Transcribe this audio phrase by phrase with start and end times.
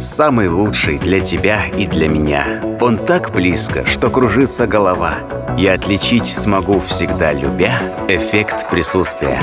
[0.00, 2.62] Самый лучший для тебя и для меня.
[2.80, 5.16] Он так близко, что кружится голова.
[5.58, 9.42] Я отличить смогу всегда, любя эффект присутствия.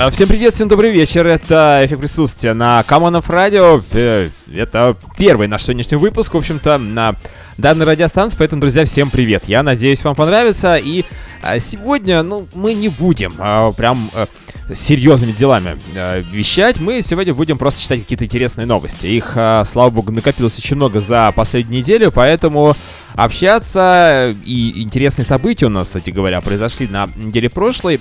[0.00, 1.24] А, всем привет, всем добрый вечер.
[1.24, 3.80] Это эффект присутствия на Камонов Радио.
[3.92, 7.14] Э, это первый наш сегодняшний выпуск, в общем-то, на
[7.58, 8.36] данной радиостанции.
[8.36, 9.44] Поэтому, друзья, всем привет.
[9.46, 10.74] Я надеюсь, вам понравится.
[10.74, 11.04] И
[11.42, 14.26] а, сегодня, ну, мы не будем а, прям а,
[14.74, 16.80] серьезными делами а, вещать.
[16.80, 19.06] Мы сегодня будем просто читать какие-то интересные новости.
[19.06, 22.74] Их, слава богу, накопилось очень много за последнюю неделю, поэтому
[23.14, 28.00] общаться и интересные события у нас, кстати говоря, произошли на неделе прошлой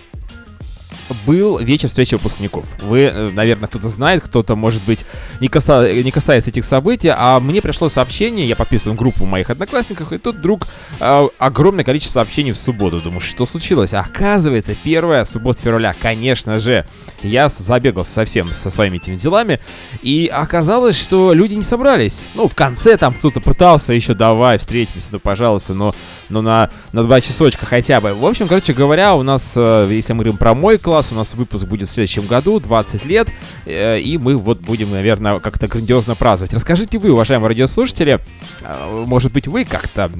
[1.25, 2.67] был вечер встречи выпускников.
[2.81, 5.05] Вы, э, наверное, кто-то знает, кто-то, может быть,
[5.39, 5.91] не, каса...
[5.91, 10.17] не касается этих событий, а мне пришло сообщение, я подписан в группу моих одноклассников, и
[10.17, 10.67] тут вдруг
[10.99, 12.99] э, огромное количество сообщений в субботу.
[13.01, 13.93] Думаю, что случилось?
[13.93, 16.85] Оказывается, первая суббота февраля, конечно же.
[17.21, 19.59] Я забегал совсем со своими этими делами,
[20.01, 22.25] и оказалось, что люди не собрались.
[22.35, 25.95] Ну, в конце там кто-то пытался еще, давай, встретимся, ну, пожалуйста, но,
[26.29, 28.13] но на, на два часочка хотя бы.
[28.13, 31.33] В общем, короче говоря, у нас, э, если мы говорим про мой класс, у нас
[31.33, 33.27] выпуск будет в следующем году, 20 лет,
[33.65, 36.53] э, и мы вот будем, наверное, как-то грандиозно праздновать.
[36.53, 38.19] Расскажите вы, уважаемые радиослушатели,
[38.61, 40.11] э, может быть, вы как-то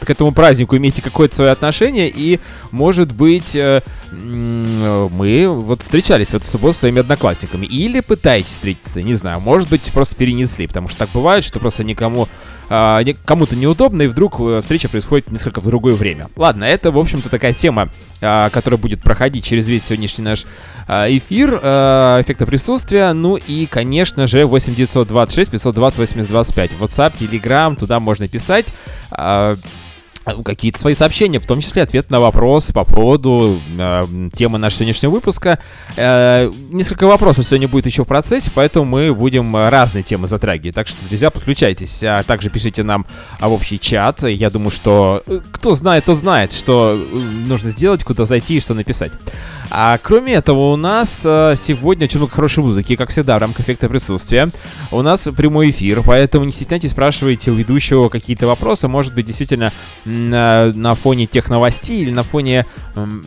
[0.00, 3.56] к этому празднику имеете какое-то свое отношение, и, может быть,
[4.12, 7.66] мы вот встречались в эту субботу с своими одноклассниками.
[7.66, 11.84] Или пытаетесь встретиться, не знаю, может быть, просто перенесли, потому что так бывает, что просто
[11.84, 12.28] никому
[12.68, 16.28] а, кому-то неудобно, и вдруг э, встреча происходит несколько в другое время.
[16.36, 20.44] Ладно, это, в общем-то, такая тема, а, которая будет проходить через весь сегодняшний наш
[20.88, 23.12] а, эфир, эффекта присутствия.
[23.12, 26.70] Ну и, конечно же, 8926 520 8025.
[26.80, 28.66] WhatsApp, Telegram, туда можно писать.
[29.16, 29.56] Э,
[30.44, 34.02] какие-то свои сообщения, в том числе ответ на вопрос по поводу э,
[34.34, 35.58] темы нашего сегодняшнего выпуска.
[35.96, 40.74] Э, несколько вопросов сегодня будет еще в процессе, поэтому мы будем разные темы затрагивать.
[40.74, 42.02] Так что, друзья, подключайтесь.
[42.02, 43.06] А также пишите нам
[43.40, 44.22] в общий чат.
[44.24, 47.16] Я думаю, что э, кто знает, то знает, что э,
[47.46, 49.12] нужно сделать, куда зайти и что написать.
[49.70, 53.64] А кроме этого, у нас э, сегодня очень много хорошей музыки, как всегда, в рамках
[53.64, 54.50] эффекта присутствия.
[54.90, 58.88] У нас прямой эфир, поэтому не стесняйтесь, спрашивайте у ведущего какие-то вопросы.
[58.88, 59.72] Может быть, действительно,
[60.16, 62.66] на, на фоне тех новостей или на фоне,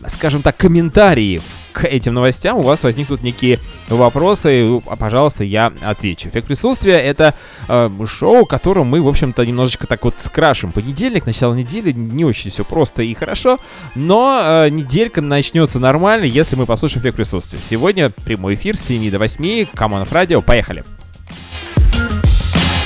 [0.08, 6.30] скажем так, комментариев к этим новостям у вас возникнут некие вопросы, пожалуйста, я отвечу.
[6.30, 7.34] Эффект присутствия— это
[7.68, 10.72] э, шоу, которым мы, в общем-то, немножечко так вот скрашим.
[10.72, 13.60] Понедельник, начало недели, не очень все просто и хорошо,
[13.96, 17.60] но э, неделька начнется нормально, если мы послушаем эффект присутствия.
[17.62, 20.84] Сегодня прямой эфир с 7 до 8, Камонов Радио, поехали!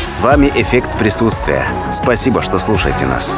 [0.05, 1.65] С вами «Эффект присутствия».
[1.91, 3.35] Спасибо, что слушаете нас.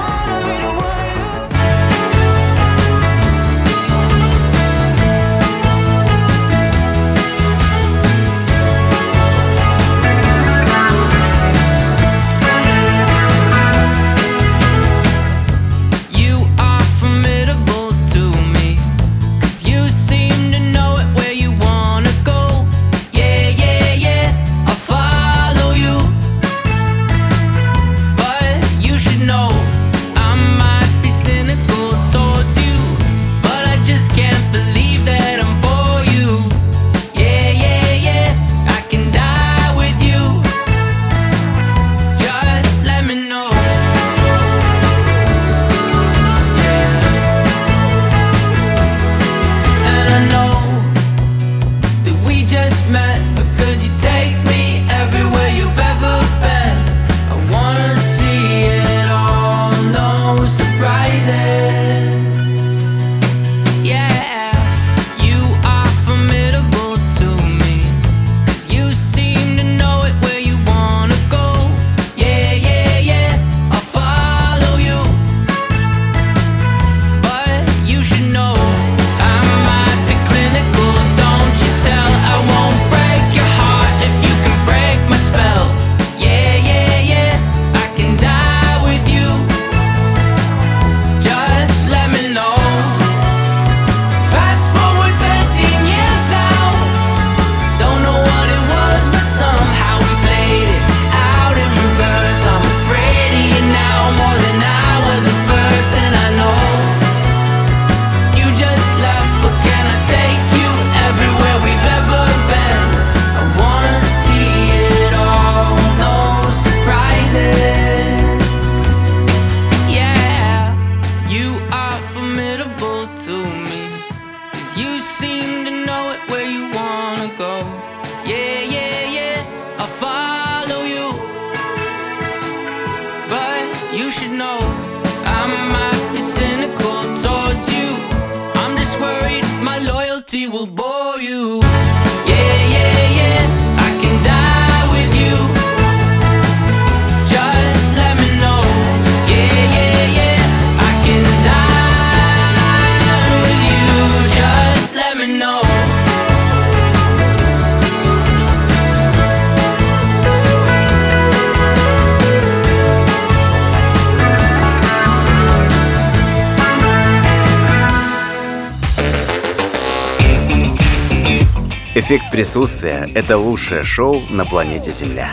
[171.97, 175.31] Эффект присутствия– это лучшее шоу на планете Земля.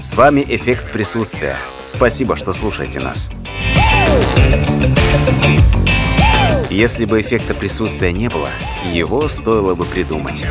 [0.00, 1.54] С вами «Эффект присутствия».
[1.84, 3.30] Спасибо, что слушаете нас.
[6.70, 8.48] Если бы эффекта присутствия не было,
[8.90, 10.46] его стоило бы придумать.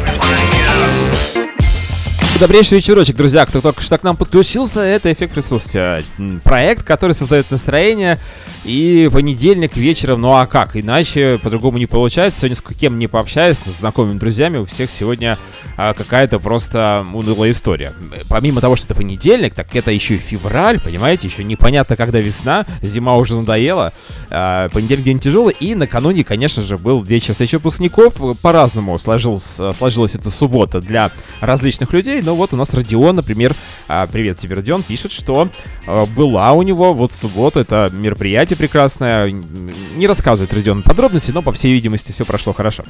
[2.39, 6.06] Добрейший вечерочек, друзья, кто только что к нам подключился, это «Эффект присутствия».
[6.45, 8.18] Проект, который создает настроение,
[8.63, 12.39] и понедельник вечером, ну а как, иначе по-другому не получается.
[12.39, 15.38] Сегодня с кем не пообщаюсь, с знакомыми друзьями, у всех сегодня
[15.75, 17.91] а, какая-то просто унылая история.
[18.30, 22.65] Помимо того, что это понедельник, так это еще и февраль, понимаете, еще непонятно, когда весна,
[22.81, 23.91] зима уже надоела,
[24.30, 30.15] а, понедельник день тяжелый, и накануне, конечно же, был вечер встречи выпускников, по-разному сложилось, сложилась
[30.15, 33.55] эта суббота для различных людей, но вот у нас Родион, например,
[33.87, 35.49] а, привет тебе, Родион, пишет, что
[35.87, 41.41] а, была у него вот в субботу, это мероприятие прекрасное, не рассказывает Родион подробности, но,
[41.41, 42.83] по всей видимости, все прошло хорошо.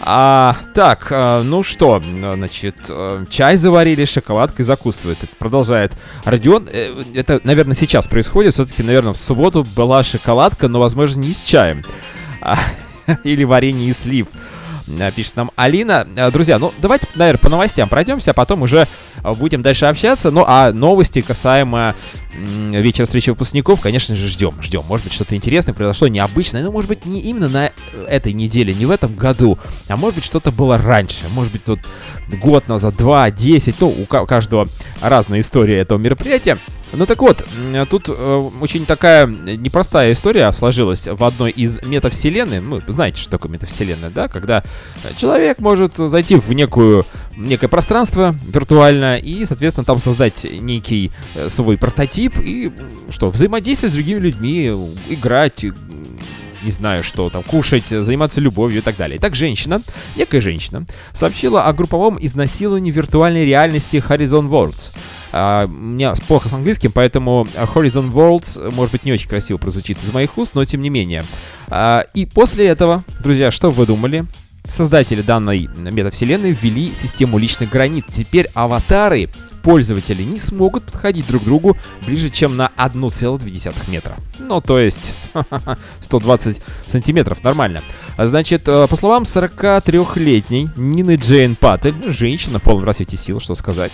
[0.00, 5.18] А, так, а, ну что, значит, э, чай заварили, шоколадкой закусывает.
[5.24, 5.92] Это продолжает
[6.24, 6.68] Родион.
[6.70, 8.54] э, Это, наверное, сейчас происходит.
[8.54, 11.84] Все-таки, наверное, в субботу была шоколадка, но, возможно, не с чаем.
[12.40, 12.56] А,
[13.24, 14.28] или варенье и слив.
[15.00, 16.06] А, Пишет нам Алина.
[16.16, 18.86] А, Друзья, ну давайте, наверное, по новостям пройдемся, а потом уже
[19.22, 20.30] а, будем дальше общаться.
[20.30, 21.94] Ну а новости касаемо
[22.34, 24.60] вечера встречи выпускников, конечно же, ждем.
[24.62, 24.84] Ждем.
[24.88, 26.62] Может быть, что-то интересное произошло, необычное.
[26.62, 27.70] Ну, может быть, не именно на э,
[28.08, 29.58] этой неделе, не в этом году,
[29.88, 31.24] а может быть, что-то было раньше.
[31.30, 31.80] Может быть, вот
[32.40, 33.80] год назад, два, десять.
[33.80, 34.68] Ну, у каждого
[35.00, 36.58] разная история этого мероприятия.
[36.92, 37.44] Ну так вот,
[37.90, 42.60] тут э, очень такая непростая история сложилась в одной из метавселенной.
[42.60, 44.28] Ну, знаете, что такое метавселенная, да?
[44.28, 44.64] Когда
[45.04, 47.04] э, человек может зайти в некую,
[47.36, 52.72] некое пространство виртуально и, соответственно, там создать некий э, свой прототип и,
[53.10, 54.72] что, взаимодействовать с другими людьми,
[55.08, 55.66] играть,
[56.62, 59.18] не знаю что, там, кушать, заниматься любовью и так далее.
[59.18, 59.82] Итак, женщина,
[60.16, 64.90] некая женщина, сообщила о групповом изнасиловании виртуальной реальности Horizon Worlds.
[65.32, 69.28] А, у меня плохо с английским, поэтому а, Horizon Worlds, э, может быть, не очень
[69.28, 71.24] красиво прозвучит из моих уст, но тем не менее.
[71.68, 74.26] А, и после этого, друзья, что вы думали?
[74.64, 78.04] Создатели данной метавселенной ввели систему личных границ.
[78.12, 79.30] Теперь аватары
[79.68, 81.76] пользователи не смогут подходить друг к другу
[82.06, 84.16] ближе, чем на 1,2 метра.
[84.38, 85.12] Ну, то есть
[86.00, 87.82] 120 сантиметров, нормально.
[88.16, 93.40] А Значит, э, по словам 43-летней Нины Джейн Паттель, ну, женщина в полном расцвете сил,
[93.40, 93.92] что сказать,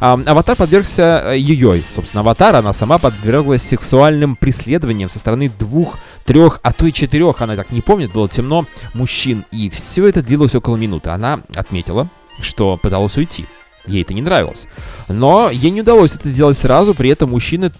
[0.00, 6.72] аватар подвергся ее, собственно, аватар, она сама подверглась сексуальным преследованиям со стороны двух, трех, а
[6.72, 8.64] то и четырех, она так не помнит, было темно,
[8.94, 9.44] мужчин.
[9.50, 11.10] И все это длилось около минуты.
[11.10, 12.08] Она отметила,
[12.40, 13.44] что пыталась уйти.
[13.86, 14.66] Ей это не нравилось.
[15.08, 17.72] Но ей не удалось это сделать сразу, при этом мужчины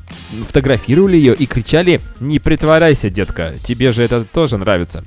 [0.47, 5.05] фотографировали ее и кричали «Не притворяйся, детка, тебе же это тоже нравится».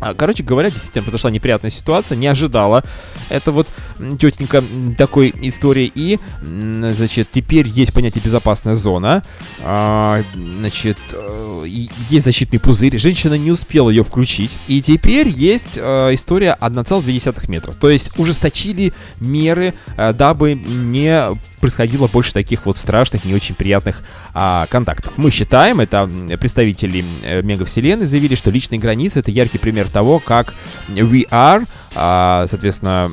[0.00, 2.84] А, Короче говоря, действительно произошла неприятная ситуация, не ожидала
[3.28, 3.68] это вот
[4.18, 4.64] тетенька
[4.96, 5.90] такой истории.
[5.94, 9.22] И, значит, теперь есть понятие безопасная зона.
[9.62, 10.22] А,
[10.60, 12.98] Значит, э, есть защитный пузырь.
[12.98, 14.50] Женщина не успела ее включить.
[14.68, 17.72] И теперь есть э, история 1,2 метра.
[17.72, 21.30] То есть ужесточили меры, э, дабы не
[21.60, 24.02] происходило больше таких вот страшных, не очень приятных
[24.34, 25.12] а, контактов.
[25.16, 26.08] Мы считаем, это
[26.40, 30.54] представители э, мегавселенной заявили, что личные границы это яркий пример того, как
[30.88, 33.10] VR, а, соответственно,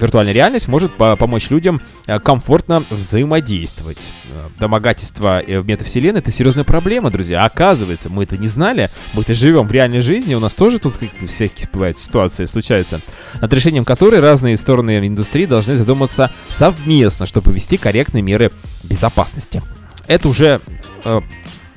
[0.00, 3.98] виртуальная реальность может по- помочь людям э, комфортно взаимодействовать.
[4.30, 7.44] Э, Домогательство э, в метавселенной это серьезная проблема, друзья.
[7.44, 8.90] Оказывается, мы это не знали.
[9.14, 10.94] Мы-то живем в реальной жизни, у нас тоже тут
[11.28, 13.00] всякие бывают ситуации случаются,
[13.40, 18.50] над решением которой разные стороны индустрии должны задуматься совместно, чтобы ввести корректные меры
[18.82, 19.62] безопасности.
[20.06, 20.60] Это уже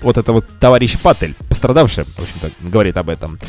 [0.03, 3.39] вот это вот товарищ Паттель, пострадавший, в общем-то, говорит об этом.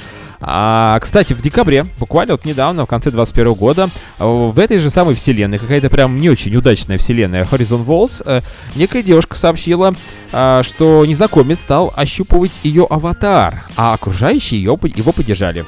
[0.40, 4.90] А, кстати, в декабре, буквально вот недавно, в конце 21 года, э, в этой же
[4.90, 8.40] самой вселенной, какая-то прям не очень удачная вселенная Horizon Worlds, э,
[8.76, 9.94] некая девушка сообщила,
[10.32, 15.64] а, что незнакомец стал ощупывать ее аватар, а окружающие ее, его поддержали.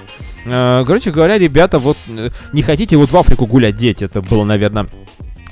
[0.46, 4.44] Э, короче говоря, ребята, вот э, не хотите вот в Африку гулять, дети, это было,
[4.44, 4.88] наверное,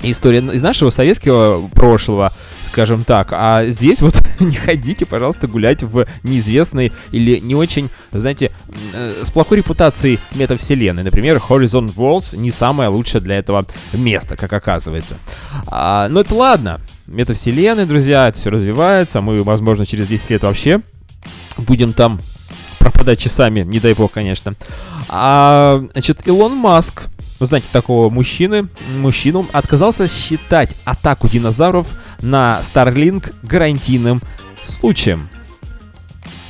[0.01, 2.31] история из нашего советского прошлого,
[2.63, 3.29] скажем так.
[3.31, 8.51] А здесь вот не ходите, пожалуйста, гулять в неизвестной или не очень, знаете,
[8.93, 11.03] э, с плохой репутацией метавселенной.
[11.03, 15.17] Например, Horizon Worlds не самое лучшее для этого место, как оказывается.
[15.67, 16.81] А, но это ладно.
[17.07, 19.21] Метавселенная, друзья, это все развивается.
[19.21, 20.81] Мы, возможно, через 10 лет вообще
[21.57, 22.19] будем там
[22.79, 24.55] пропадать часами, не дай бог, конечно.
[25.09, 27.03] А, значит, Илон Маск
[27.39, 31.87] вы знаете, такого мужчины, мужчину, отказался считать атаку динозавров
[32.21, 34.21] на Starlink гарантийным
[34.63, 35.29] случаем.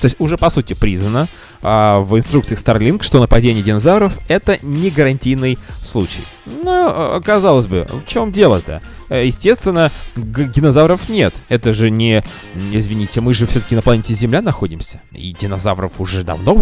[0.02, 1.28] То есть уже по сути признано
[1.64, 6.22] а, в инструкциях Starlink, что нападение динозавров это не гарантийный случай.
[6.46, 8.82] Но, казалось бы, в чем дело-то?
[9.10, 11.34] Э, естественно, динозавров нет.
[11.50, 12.24] Это же не...
[12.72, 15.02] Извините, мы же все-таки на планете Земля находимся.
[15.12, 16.54] И динозавров уже давно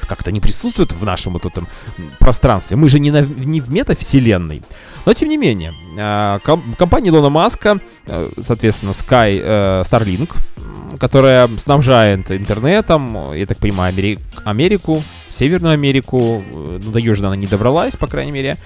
[0.00, 1.68] как-то не присутствуют в нашем вот этом
[2.18, 2.76] пространстве.
[2.76, 4.62] Мы же не, на, не в метавселенной.
[5.06, 6.38] Но, тем не менее, э,
[6.76, 10.34] компания Илона Маска, э, соответственно, Sky Starlink,
[10.98, 17.46] которая снабжает интернетом, я так понимаю, Амери- Америку, Северную Америку, ну, до Южной она не
[17.46, 18.56] добралась, по крайней мере,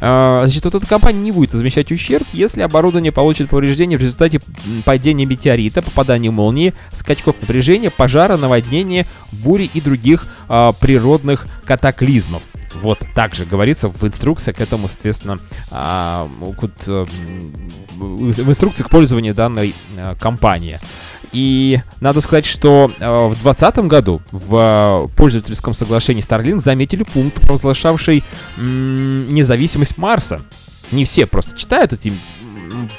[0.00, 4.40] а, значит, вот эта компания не будет возмещать ущерб, если оборудование получит повреждение в результате
[4.84, 12.42] падения метеорита, попадания молнии, скачков напряжения, пожара, наводнения, бури и других а, природных катаклизмов.
[12.82, 15.38] Вот также говорится в инструкциях к этому, соответственно,
[15.70, 17.04] а, э,
[17.96, 20.78] в инструкциях к пользованию данной а, компании.
[21.32, 27.40] И надо сказать, что э, в 2020 году в э, пользовательском соглашении Starlink заметили пункт,
[27.40, 28.22] провозглашавший
[28.56, 30.40] независимость Марса.
[30.92, 32.12] Не все просто читают эти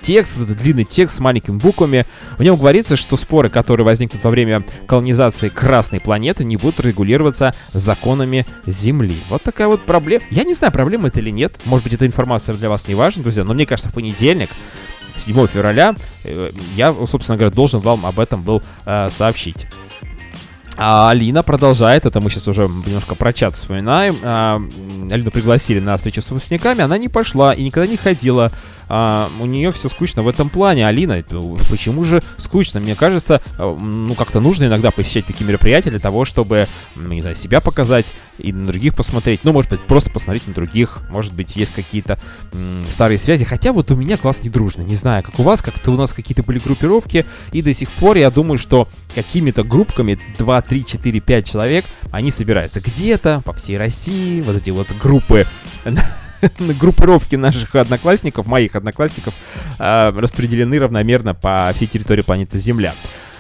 [0.02, 2.06] текст, вот этот длинный текст с маленькими буквами.
[2.38, 7.54] В нем говорится, что споры, которые возникнут во время колонизации Красной планеты, не будут регулироваться
[7.74, 9.18] законами Земли.
[9.30, 10.24] Вот такая вот проблема.
[10.30, 11.56] Я не знаю, проблема это или нет.
[11.66, 14.50] Может быть, эта информация для вас не важна, друзья, но мне кажется, в понедельник
[15.18, 19.68] 7 февраля э, я, собственно говоря, должен вам об этом был э, сообщить.
[20.78, 24.16] А Алина продолжает, это мы сейчас уже немножко про чат вспоминаем.
[24.24, 24.62] А,
[25.10, 28.52] Алину пригласили на встречу с выпускниками, она не пошла и никогда не ходила
[28.88, 30.88] а, у нее все скучно в этом плане.
[30.88, 31.24] Алина,
[31.70, 32.80] почему же скучно?
[32.80, 37.36] Мне кажется, а, ну как-то нужно иногда посещать такие мероприятия для того, чтобы, не знаю,
[37.36, 39.42] себя показать и на других посмотреть.
[39.44, 41.00] Ну, может быть, просто посмотреть на других.
[41.10, 42.20] Может быть, есть какие-то
[42.90, 43.46] старые связи.
[43.46, 44.86] Хотя вот у меня класс не дружный.
[44.86, 47.26] Не знаю, как у вас, как-то у нас какие-то были группировки.
[47.52, 52.32] И до сих пор я думаю, что какими-то группками 2, 3, 4, 5 человек они
[52.32, 54.42] собираются где-то по всей России.
[54.42, 55.46] Вот эти вот группы
[56.80, 59.34] группировки наших одноклассников, моих одноклассников,
[59.80, 62.94] э, распределены равномерно по всей территории планеты Земля.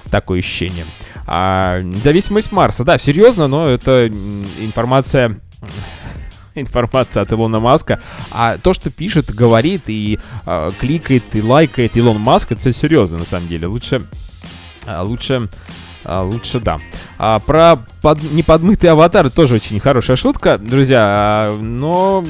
[0.09, 0.85] Такое ощущение.
[1.25, 5.39] А, независимость Марса, да, серьезно, но это информация
[6.55, 7.99] информация от Илона Маска.
[8.31, 13.17] А то, что пишет, говорит и э, кликает и лайкает Илон Маск, это все серьезно
[13.17, 13.67] на самом деле.
[13.67, 14.03] Лучше,
[14.85, 15.49] э, лучше
[16.05, 16.77] а, лучше да.
[17.17, 20.99] А, про под, неподмытый аватар тоже очень хорошая шутка, друзья.
[21.01, 22.23] А, но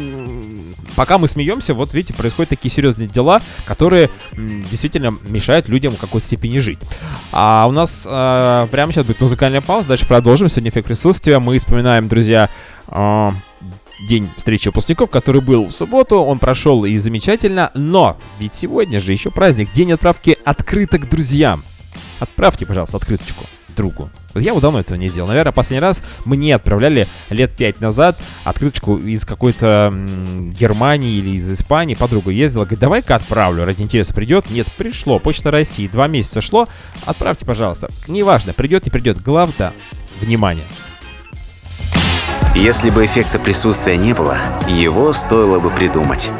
[0.96, 6.27] пока мы смеемся, вот видите, происходят такие серьезные дела, которые действительно мешают людям в какой-то
[6.27, 6.80] степени жить.
[7.32, 9.89] А у нас а, прямо сейчас будет музыкальная пауза.
[9.89, 10.50] Дальше продолжим.
[10.50, 11.39] Сегодня эффект присутствия.
[11.39, 12.50] Мы вспоминаем, друзья,
[12.88, 13.34] а,
[14.08, 16.18] день встречи выпускников, который был в субботу.
[16.18, 17.72] Он прошел и замечательно.
[17.74, 21.63] Но ведь сегодня же еще праздник, день отправки открыток друзьям.
[22.20, 24.10] Отправьте, пожалуйста, открыточку другу.
[24.36, 25.27] Я вот давно этого не делал.
[25.27, 29.94] Наверное, последний раз мне отправляли лет пять назад открыточку из какой-то
[30.60, 31.96] Германии или из Испании.
[31.96, 34.50] Подруга ездила, говорит, давай-ка отправлю, ради интереса придет.
[34.50, 35.20] Нет, пришло.
[35.20, 35.88] Почта России.
[35.88, 36.68] Два месяца шло.
[37.06, 37.89] Отправьте, пожалуйста.
[38.08, 39.22] Неважно, придет, не придет.
[39.22, 39.74] Главное,
[40.22, 40.65] внимание.
[42.56, 44.38] Если бы эффекта присутствия не было,
[44.68, 46.32] его стоило бы придумать.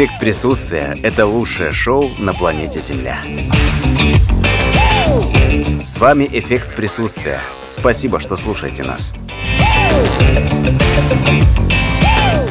[0.00, 3.20] Эффект присутствия– это лучшее шоу на планете Земля.
[5.84, 7.38] С вами «Эффект присутствия».
[7.68, 9.12] Спасибо, что слушаете нас.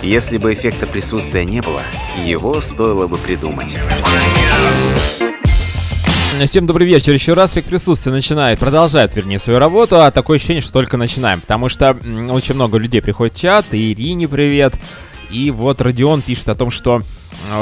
[0.03, 1.81] Если бы эффекта присутствия не было,
[2.23, 3.79] его стоило бы придумать.
[6.45, 7.55] Всем добрый вечер еще раз.
[7.55, 11.97] Век присутствия начинает, продолжает, вернее, свою работу, а такое ощущение, что только начинаем, потому что
[12.29, 14.75] очень много людей приходит в чат, и Ирине привет,
[15.31, 17.01] и вот Родион пишет о том, что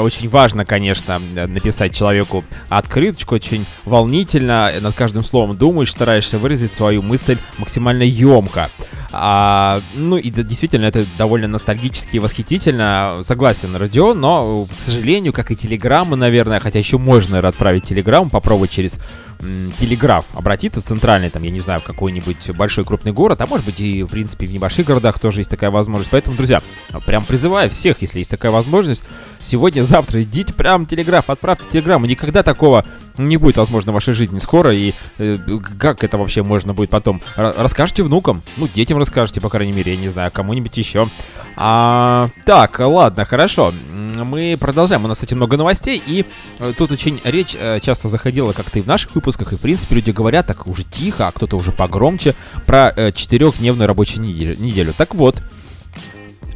[0.00, 6.72] очень важно, конечно, э, написать человеку открыточку, очень волнительно, над каждым словом думаешь, стараешься выразить
[6.72, 8.70] свою мысль максимально емко.
[9.10, 13.22] А, ну и да, действительно, это довольно ностальгически и восхитительно.
[13.26, 18.28] Согласен, Родион, но, к сожалению, как и телеграммы, наверное, хотя еще можно наверное, отправить телеграмму,
[18.28, 18.98] попробовать через
[19.40, 23.46] м, телеграф обратиться в центральный, там, я не знаю, в какой-нибудь большой крупный город, а
[23.46, 26.10] может быть и, в принципе, в небольших городах тоже есть такая возможность.
[26.10, 26.60] Поэтому, друзья,
[27.06, 29.02] прям призываю всех, если есть такая возможность,
[29.40, 32.06] сегодня, завтра идите прям телеграф, отправьте телеграмму.
[32.06, 32.84] Никогда такого
[33.16, 34.74] не будет, возможно, в вашей жизни скоро.
[34.74, 35.38] И э,
[35.78, 37.20] как это вообще можно будет потом?
[37.36, 41.08] Р- расскажете внукам, ну, детям расскажете, по крайней мере, я не знаю, кому-нибудь еще.
[41.56, 43.72] А, так, ладно, хорошо.
[43.88, 45.04] Мы продолжаем.
[45.04, 46.00] У нас, кстати, много новостей.
[46.06, 46.24] И
[46.60, 49.96] э, тут очень речь э, часто заходила как-то и в наших выпусках, и, в принципе,
[49.96, 54.94] люди говорят так уже тихо, а кто-то уже погромче, про э, четырехдневную рабочую неделю.
[54.96, 55.42] Так вот,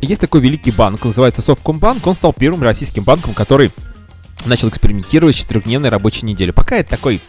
[0.03, 2.07] есть такой великий банк, называется Совкомбанк.
[2.07, 3.71] Он стал первым российским банком, который
[4.45, 6.53] начал экспериментировать с четырехдневной рабочей неделей.
[6.53, 7.21] Пока это такой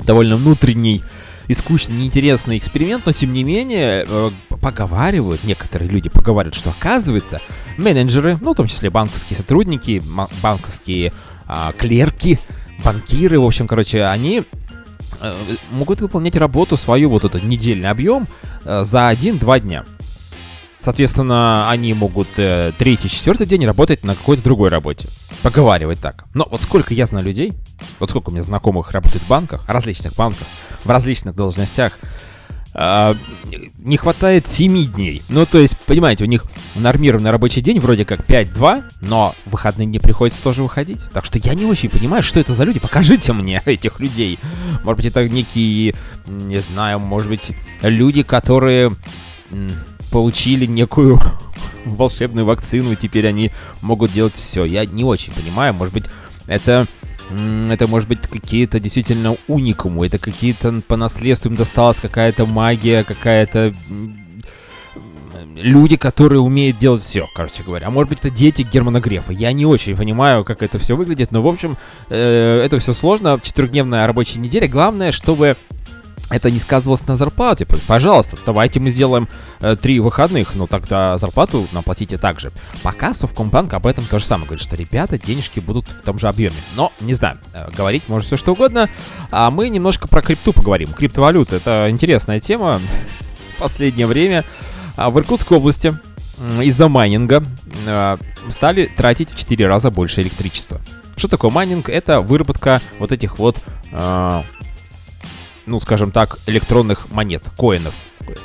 [0.00, 1.02] довольно внутренний
[1.46, 7.40] и скучный, неинтересный эксперимент, но тем не менее э, поговаривают, некоторые люди поговаривают, что оказывается
[7.78, 10.02] менеджеры, ну в том числе банковские сотрудники,
[10.42, 11.12] банковские
[11.46, 12.38] а, клерки,
[12.84, 14.42] банкиры, в общем, короче, они
[15.20, 15.34] э,
[15.70, 18.26] могут выполнять работу свою, вот этот недельный объем,
[18.64, 19.84] э, за 1-2 дня.
[20.82, 25.08] Соответственно, они могут э, третий, четвертый день работать на какой-то другой работе.
[25.42, 26.24] Поговаривать так.
[26.34, 27.52] Но вот сколько я знаю людей,
[27.98, 30.46] вот сколько у меня знакомых работает в банках, различных банках,
[30.84, 31.98] в различных должностях,
[32.74, 33.16] а,
[33.78, 35.22] не хватает 7 дней.
[35.28, 36.44] Ну, то есть, понимаете, у них
[36.76, 41.02] нормированный рабочий день вроде как 5-2, но выходные дни приходится тоже выходить.
[41.12, 42.78] Так что я не очень понимаю, что это за люди.
[42.78, 44.38] Покажите мне этих людей.
[44.84, 45.94] Может быть, это некие,
[46.26, 48.92] не знаю, может быть, люди, которые
[50.10, 51.18] получили некую
[51.84, 53.50] волшебную вакцину, и теперь они
[53.82, 54.64] могут делать все.
[54.64, 56.06] Я не очень понимаю, может быть,
[56.46, 56.86] это
[57.70, 63.74] это может быть какие-то действительно уникумы, это какие-то по наследству им досталась какая-то магия, какая-то
[65.54, 67.88] люди, которые умеют делать все, короче говоря.
[67.88, 69.32] А может быть, это дети Германа Грефа.
[69.32, 71.76] Я не очень понимаю, как это все выглядит, но, в общем,
[72.08, 73.38] э, это все сложно.
[73.42, 74.68] Четырехдневная рабочая неделя.
[74.68, 75.56] Главное, чтобы
[76.30, 77.66] это не сказывалось на зарплате.
[77.86, 79.28] Пожалуйста, давайте мы сделаем
[79.60, 82.52] э, три выходных, но тогда зарплату нам платите также.
[82.82, 86.28] Пока Совкомбанк об этом то же самое говорит, что ребята, денежки будут в том же
[86.28, 86.56] объеме.
[86.76, 88.88] Но, не знаю, э, говорить может все что угодно.
[89.30, 90.92] А мы немножко про крипту поговорим.
[90.92, 92.80] Криптовалюта— это интересная тема
[93.54, 94.44] в последнее время.
[94.96, 95.94] А в Иркутской области
[96.62, 97.42] из-за майнинга
[97.86, 98.16] э,
[98.50, 100.80] стали тратить в 4 раза больше электричества.
[101.16, 101.88] Что такое майнинг?
[101.88, 103.56] Это выработка вот этих вот
[103.90, 104.42] э,
[105.68, 107.94] ну, скажем так, электронных монет, коинов,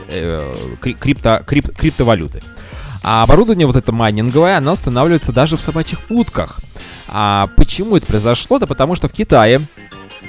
[0.07, 2.41] э, кри- крипто, крип- криптовалюты.
[3.01, 6.59] А оборудование вот это майнинговое, оно устанавливается даже в собачьих будках.
[7.07, 8.59] А почему это произошло?
[8.59, 9.67] Да потому что в Китае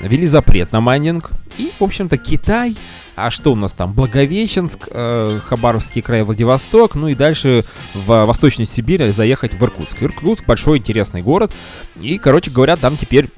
[0.01, 1.31] ввели запрет на майнинг.
[1.57, 2.77] И, в общем-то, Китай,
[3.15, 3.93] а что у нас там?
[3.93, 10.03] Благовещенск, э, Хабаровский край, Владивосток, ну и дальше в Восточную Сибирь заехать в Иркутск.
[10.03, 11.53] Иркутск большой интересный город.
[12.01, 13.31] И, короче говоря, там теперь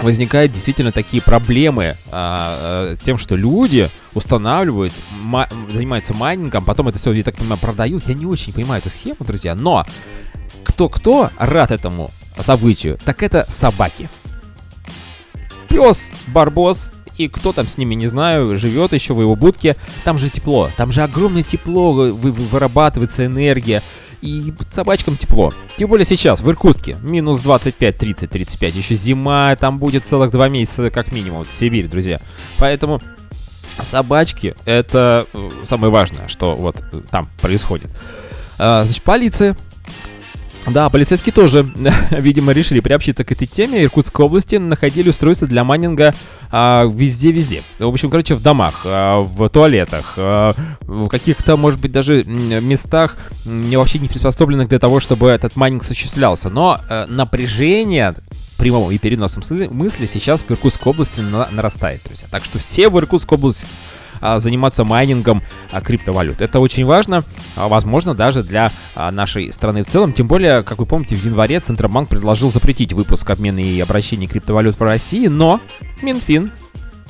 [0.00, 6.98] возникают действительно такие проблемы а, а, тем, что люди устанавливают, ма- занимаются майнингом, потом это
[6.98, 8.06] все, я так понимаю, продают.
[8.06, 9.84] Я не очень понимаю эту схему, друзья, но
[10.64, 14.08] кто-кто рад этому событию, так это собаки.
[15.68, 20.18] Пес, барбос, и кто там с ними, не знаю, живет еще в его будке, там
[20.18, 23.82] же тепло, там же огромное тепло, вы- вы- вырабатывается энергия,
[24.22, 25.52] и собачкам тепло.
[25.76, 30.48] Тем более сейчас, в Иркутске, минус 25, 30, 35, еще зима, там будет целых два
[30.48, 32.20] месяца как минимум, Сибирь, друзья.
[32.58, 33.02] Поэтому
[33.82, 37.90] собачки это э, самое важное, что вот э, там происходит.
[38.58, 39.56] А, значит, полиция
[40.66, 41.68] да, полицейские тоже,
[42.10, 43.82] видимо, решили приобщиться к этой теме.
[43.82, 46.14] Иркутской области находили устройства для майнинга
[46.50, 47.62] а, везде-везде.
[47.78, 53.16] В общем, короче, в домах, а, в туалетах, а, в каких-то, может быть, даже местах
[53.44, 56.48] м, вообще не приспособленных для того, чтобы этот майнинг осуществлялся.
[56.48, 58.14] Но э, напряжение в
[58.56, 62.28] прямом и переносном смысле сейчас в Иркутской области на- нарастает, друзья.
[62.30, 63.66] Так что все в Иркутской области а,
[64.38, 66.40] заниматься майнингом а, криптовалют.
[66.40, 67.24] Это очень важно,
[67.56, 70.12] а, возможно, даже для а, нашей страны в целом.
[70.12, 74.78] Тем более, как вы помните, в январе Центробанк предложил запретить выпуск, обмен и обращение криптовалют
[74.78, 75.60] в России, но
[76.02, 76.50] Минфин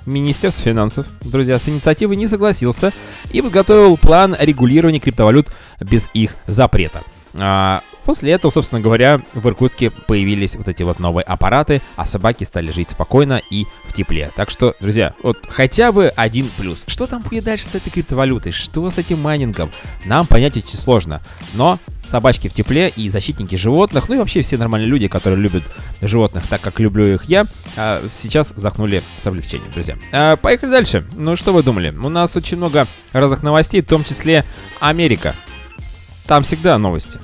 [0.07, 2.93] Министерство финансов, друзья, с инициативой не согласился
[3.31, 7.03] и подготовил план регулирования криптовалют без их запрета.
[7.35, 12.45] А, После этого, собственно говоря, в Иркутске появились вот эти вот новые аппараты, а собаки
[12.45, 14.31] стали жить спокойно и в тепле.
[14.35, 16.85] Так что, друзья, вот хотя бы один плюс.
[16.87, 18.51] Что там будет дальше с этой криптовалютой?
[18.51, 19.71] Что с этим майнингом?
[20.05, 21.21] Нам понять очень сложно.
[21.55, 25.63] Но собачки в тепле и защитники животных, ну и вообще все нормальные люди, которые любят
[26.01, 29.97] животных так, как люблю их я, а, сейчас вздохнули с облегчением, друзья.
[30.11, 31.05] А, Поехали дальше.
[31.17, 31.91] Ну, что вы думали?
[31.91, 34.45] У нас очень много разных новостей, в том числе
[34.81, 35.37] Америка.
[36.27, 37.19] Там всегда новости.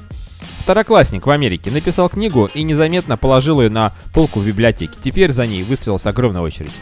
[0.60, 4.92] Второклассник в Америке написал книгу и незаметно положил ее на полку в библиотеке.
[5.02, 6.72] Теперь за ней выстроилась огромная очередь.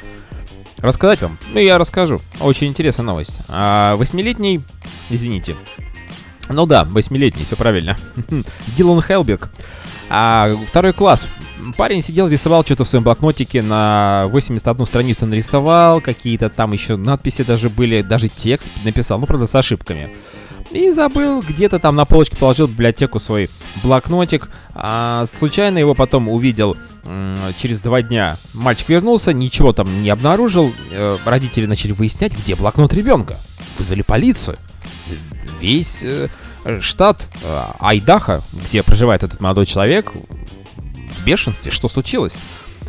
[0.78, 1.38] Рассказать вам?
[1.52, 2.20] Ну, я расскажу.
[2.40, 3.38] Очень интересная новость.
[3.48, 4.60] А, восьмилетний,
[5.08, 5.54] извините.
[6.48, 7.96] Ну да, восьмилетний, все правильно.
[8.76, 9.50] Дилан Хелбек.
[10.08, 11.26] А, второй класс.
[11.76, 17.42] Парень сидел, рисовал что-то в своем блокнотике, на 81 страницу нарисовал, какие-то там еще надписи
[17.42, 20.10] даже были, даже текст написал, ну, правда, с ошибками.
[20.76, 23.48] И забыл, где-то там на полочке положил в библиотеку свой
[23.82, 24.50] блокнотик.
[24.74, 26.76] А, случайно его потом увидел
[27.56, 28.36] через два дня.
[28.52, 30.72] Мальчик вернулся, ничего там не обнаружил.
[30.90, 33.38] Э, родители начали выяснять, где блокнот ребенка.
[33.78, 34.58] Вызвали полицию.
[35.60, 36.28] Весь э,
[36.80, 41.70] штат э, Айдаха, где проживает этот молодой человек, в бешенстве.
[41.70, 42.34] Что случилось?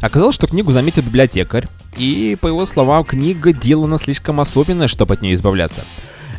[0.02, 1.67] Оказалось, что книгу заметил библиотекарь.
[1.95, 5.84] И, по его словам, книга Дилана слишком особенная, чтобы от нее избавляться.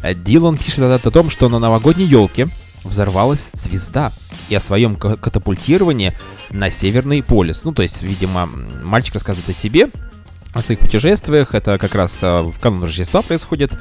[0.02, 2.48] Э, Дилан пишет о том, что на новогодней елке
[2.84, 4.12] взорвалась звезда
[4.48, 6.16] и о своем ка- катапультировании
[6.50, 7.64] на Северный полюс.
[7.64, 9.90] Ну, то есть, видимо, мальчик рассказывает о себе,
[10.54, 11.54] о своих путешествиях.
[11.54, 13.72] Это как раз а, в канун Рождества происходит.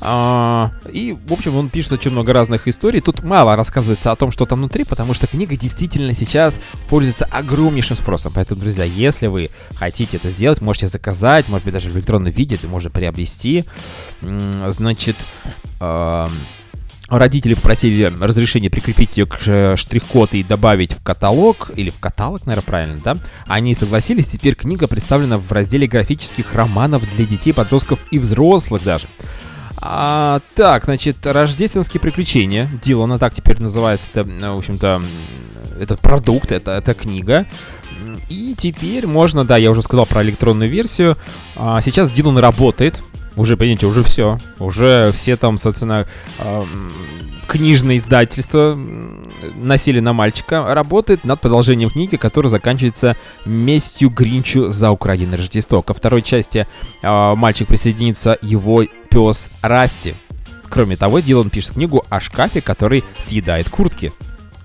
[0.00, 3.00] А, и, в общем, он пишет очень много разных историй.
[3.00, 7.96] Тут мало рассказывается о том, что там внутри, потому что книга действительно сейчас пользуется огромнейшим
[7.96, 8.32] спросом.
[8.34, 12.58] Поэтому, друзья, если вы хотите это сделать, можете заказать, может быть, даже в электронном виде
[12.68, 13.64] можно приобрести.
[14.20, 15.16] Значит,
[15.80, 16.30] ам,
[17.08, 22.44] Родители попросили разрешение прикрепить ее к э, штрих-код и добавить в каталог, или в каталог,
[22.44, 23.16] наверное, правильно, да?
[23.46, 29.06] Они согласились, теперь книга представлена в разделе графических романов для детей, подростков и взрослых даже.
[29.80, 32.68] А, так, значит, рождественские приключения.
[32.82, 35.00] Дилана так теперь называется, это, в общем-то,
[35.80, 37.46] этот продукт, это, это книга.
[38.28, 41.16] И теперь можно, да, я уже сказал про электронную версию.
[41.56, 43.00] А, сейчас Дилан работает.
[43.38, 44.36] Уже, понимаете, уже все.
[44.58, 46.06] Уже все там, собственно,
[47.46, 54.90] книжное издательство м, «Насилие на мальчика» работает над продолжением книги, которая заканчивается местью Гринчу за
[54.90, 55.82] украденное Рождество.
[55.82, 56.66] Ко второй части
[57.02, 60.16] а, мальчик присоединится его пес Расти.
[60.68, 64.12] Кроме того, Дилан пишет книгу о шкафе, который съедает куртки.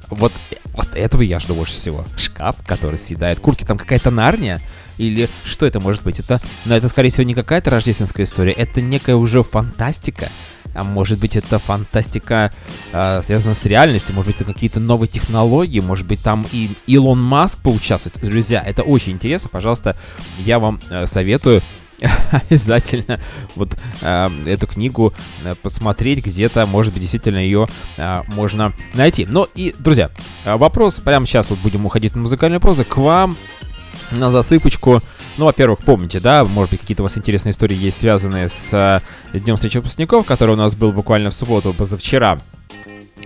[0.10, 0.34] Вот,
[0.74, 2.06] вот этого я жду больше всего.
[2.18, 3.64] Шкаф, который съедает куртки.
[3.66, 4.60] Там какая-то нарния?
[4.98, 6.20] Или что это может быть?
[6.20, 8.52] Это, но это, скорее всего, не какая-то рождественская история.
[8.52, 10.30] Это некая уже фантастика.
[10.76, 12.52] А может быть, это фантастика
[12.92, 14.16] э, связана с реальностью.
[14.16, 15.80] Может быть, это какие-то новые технологии.
[15.80, 18.20] Может быть, там и Илон Маск поучаствует.
[18.22, 19.50] Друзья, это очень интересно.
[19.52, 19.96] Пожалуйста,
[20.40, 21.62] я вам э, советую
[22.32, 23.20] обязательно
[23.56, 29.26] вот э, эту книгу э, посмотреть где-то, может быть, действительно ее э, можно найти.
[29.28, 30.10] Ну и, друзья,
[30.46, 33.38] вопрос, прямо сейчас вот будем уходить на музыкальную прозу, к вам
[34.14, 35.02] на засыпочку.
[35.38, 39.38] Ну, во-первых, помните, да, может быть, какие-то у вас интересные истории есть, связанные с э,
[39.38, 42.40] Днем встречи выпускников, который у нас был буквально в субботу, позавчера.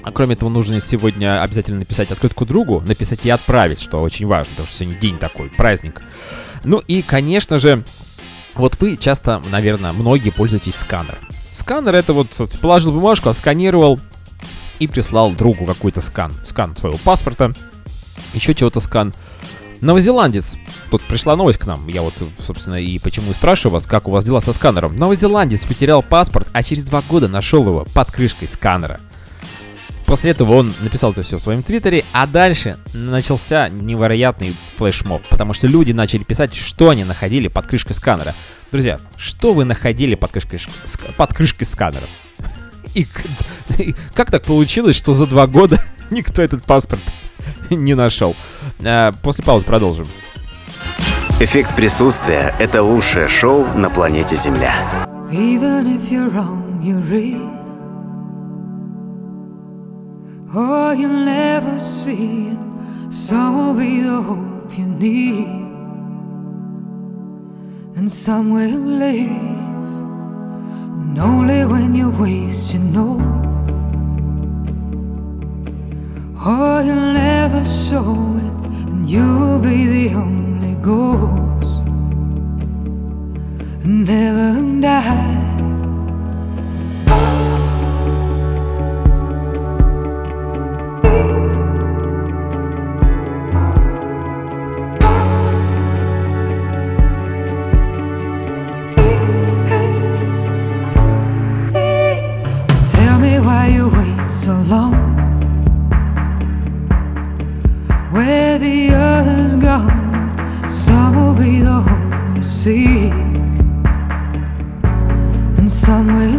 [0.03, 4.51] А кроме этого, нужно сегодня обязательно написать открытку другу, написать и отправить, что очень важно,
[4.51, 6.01] потому что сегодня день такой, праздник.
[6.63, 7.83] Ну и, конечно же,
[8.55, 11.19] вот вы часто, наверное, многие пользуетесь сканером.
[11.51, 12.29] Сканер это вот
[12.61, 13.99] положил бумажку, отсканировал
[14.79, 16.31] и прислал другу какой-то скан.
[16.45, 17.53] Скан своего паспорта,
[18.33, 19.13] еще чего-то скан.
[19.81, 20.55] Новозеландец.
[20.89, 21.87] Тут пришла новость к нам.
[21.87, 22.13] Я вот,
[22.45, 24.97] собственно, и почему и спрашиваю вас, как у вас дела со сканером.
[24.97, 28.99] Новозеландец потерял паспорт, а через два года нашел его под крышкой сканера.
[30.07, 35.53] После этого он написал это все в своем твиттере, а дальше начался невероятный флешмоб, потому
[35.53, 38.33] что люди начали писать, что они находили под крышкой сканера.
[38.71, 40.61] Друзья, что вы находили под крышкой,
[41.17, 42.05] под крышкой сканера?
[42.93, 43.05] И,
[43.77, 47.01] и как так получилось, что за два года никто этот паспорт
[47.69, 48.35] не нашел?
[48.83, 50.05] А, После паузы продолжим.
[51.39, 54.73] Эффект присутствия– это лучшее шоу на планете Земля.
[55.31, 57.47] Even if you're wrong, you're real.
[60.55, 62.57] Or you'll never see it.
[63.11, 65.47] Some will be the hope you need.
[67.97, 69.29] And some will leave.
[71.01, 73.19] And only when you waste, you know.
[76.39, 78.67] Oh, or you'll never show it.
[78.89, 81.87] And you'll be the only ghost.
[83.83, 85.43] And never die.
[102.87, 104.96] Tell me why you wait so long.
[110.67, 113.13] some will be the home you seek,
[115.57, 116.36] and some will.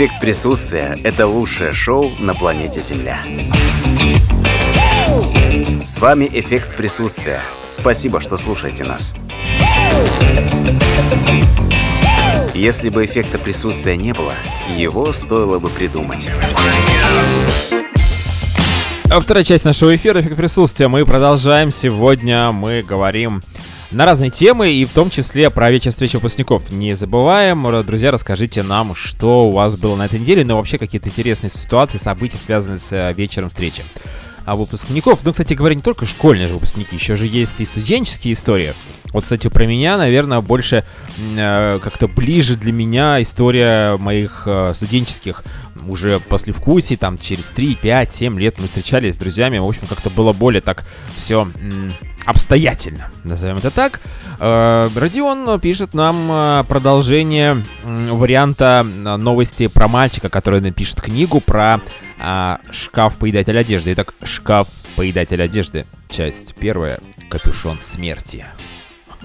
[0.00, 3.20] Эффект присутствия– это лучшее шоу на планете Земля.
[5.84, 7.42] С вами «Эффект присутствия».
[7.68, 9.14] Спасибо, что слушаете нас.
[12.54, 14.32] Если бы эффекта присутствия не было,
[14.74, 16.30] его стоило бы придумать.
[19.10, 20.88] А Вторая часть нашего эфира «Эффект присутствия».
[20.88, 21.70] Мы продолжаем.
[21.70, 23.42] Сегодня мы говорим
[23.90, 26.70] на разные темы, и в том числе про вечер встречи выпускников.
[26.70, 31.08] Не забываем, друзья, расскажите нам, что у вас было на этой неделе, но вообще какие-то
[31.08, 33.84] интересные ситуации, события, связанные с э, вечером встречи
[34.46, 35.20] а выпускников.
[35.22, 38.74] Ну, кстати говоря, не только школьные же выпускники, еще же есть и студенческие истории.
[39.12, 40.84] Вот, кстати, про меня, наверное, больше
[41.36, 45.44] э, как-то ближе для меня история моих э, студенческих
[45.88, 49.82] уже после вкуси, там через 3, 5, 7 лет мы встречались с друзьями, в общем,
[49.88, 50.84] как-то было более так
[51.16, 51.92] все м-
[52.24, 54.00] обстоятельно, назовем это так.
[54.38, 61.80] Э, Родион пишет нам э, продолжение варианта э, новости про мальчика, который напишет книгу про
[62.18, 63.92] э, шкаф-поедатель одежды.
[63.94, 68.44] Итак, шкаф-поедатель одежды, часть первая, капюшон смерти.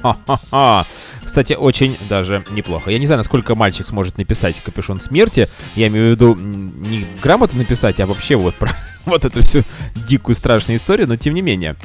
[0.02, 0.86] Ха-ха-ха.
[1.24, 2.92] Кстати, очень даже неплохо.
[2.92, 5.50] Я не знаю, насколько мальчик сможет написать капюшон смерти.
[5.76, 8.72] Я имею в виду не грамотно написать, а вообще вот про
[9.06, 9.64] вот эту всю
[10.08, 11.76] дикую страшную историю, но тем не менее.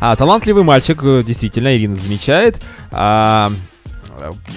[0.00, 2.62] А, талантливый мальчик, э, действительно, Ирина замечает.
[2.90, 3.52] А,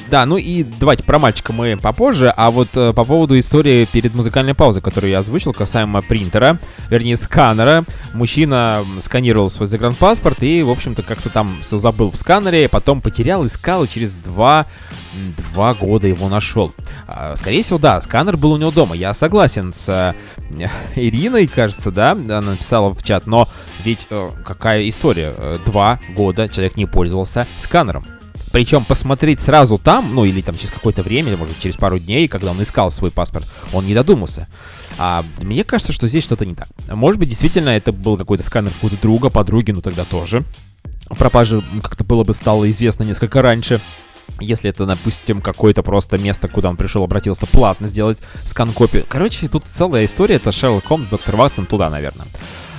[0.10, 4.14] да, ну и давайте про мальчика мы попозже, а вот э, по поводу истории перед
[4.14, 7.86] музыкальной паузой, которую я озвучил, касаемо принтера, вернее сканера.
[8.14, 13.46] Мужчина сканировал свой загранпаспорт и, в общем-то, как-то там все забыл в сканере, потом потерял,
[13.46, 14.66] искал и через два,
[15.54, 16.74] два года его нашел.
[17.08, 18.96] А, скорее всего, да, сканер был у него дома.
[18.96, 23.48] Я согласен с э, Ириной, кажется, да, она написала в чат, но
[23.84, 25.34] ведь э, какая история?
[25.36, 28.06] Э, Два года человек не пользовался сканером.
[28.54, 32.52] Причем посмотреть сразу там, ну или там через какое-то время, может через пару дней, когда
[32.52, 34.48] он искал свой паспорт, он не додумался.
[35.00, 36.68] А мне кажется, что здесь что-то не так.
[36.88, 40.44] Может быть, действительно, это был какой-то сканер какого-то друга, подруги, ну тогда тоже.
[41.10, 43.82] Пропажа как-то было бы стало известно несколько раньше.
[44.40, 49.04] Если это, допустим, какое-то просто место, куда он пришел, обратился платно сделать скан-копию.
[49.10, 52.28] Короче, тут целая история, это Шерлок Холмс, доктор Ватсон, туда, наверное.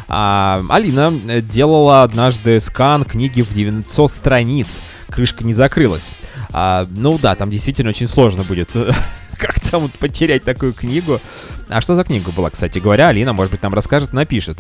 [0.06, 4.80] А, Алина э, делала однажды скан книги в 900 страниц.
[5.14, 6.11] Крышка не закрылась.
[6.53, 8.70] А, ну да, там действительно очень сложно будет
[9.38, 11.20] как там вот потерять такую книгу.
[11.68, 13.09] А что за книга была, кстати говоря?
[13.09, 14.59] Алина, может быть, нам расскажет, напишет.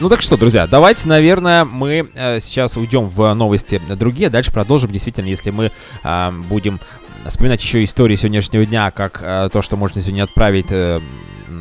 [0.00, 4.90] Ну так что, друзья, давайте, наверное, мы э, сейчас уйдем в новости другие, дальше продолжим.
[4.90, 5.70] Действительно, если мы
[6.02, 6.80] э, будем
[7.26, 11.00] вспоминать еще истории сегодняшнего дня, как э, то, что можно сегодня отправить э,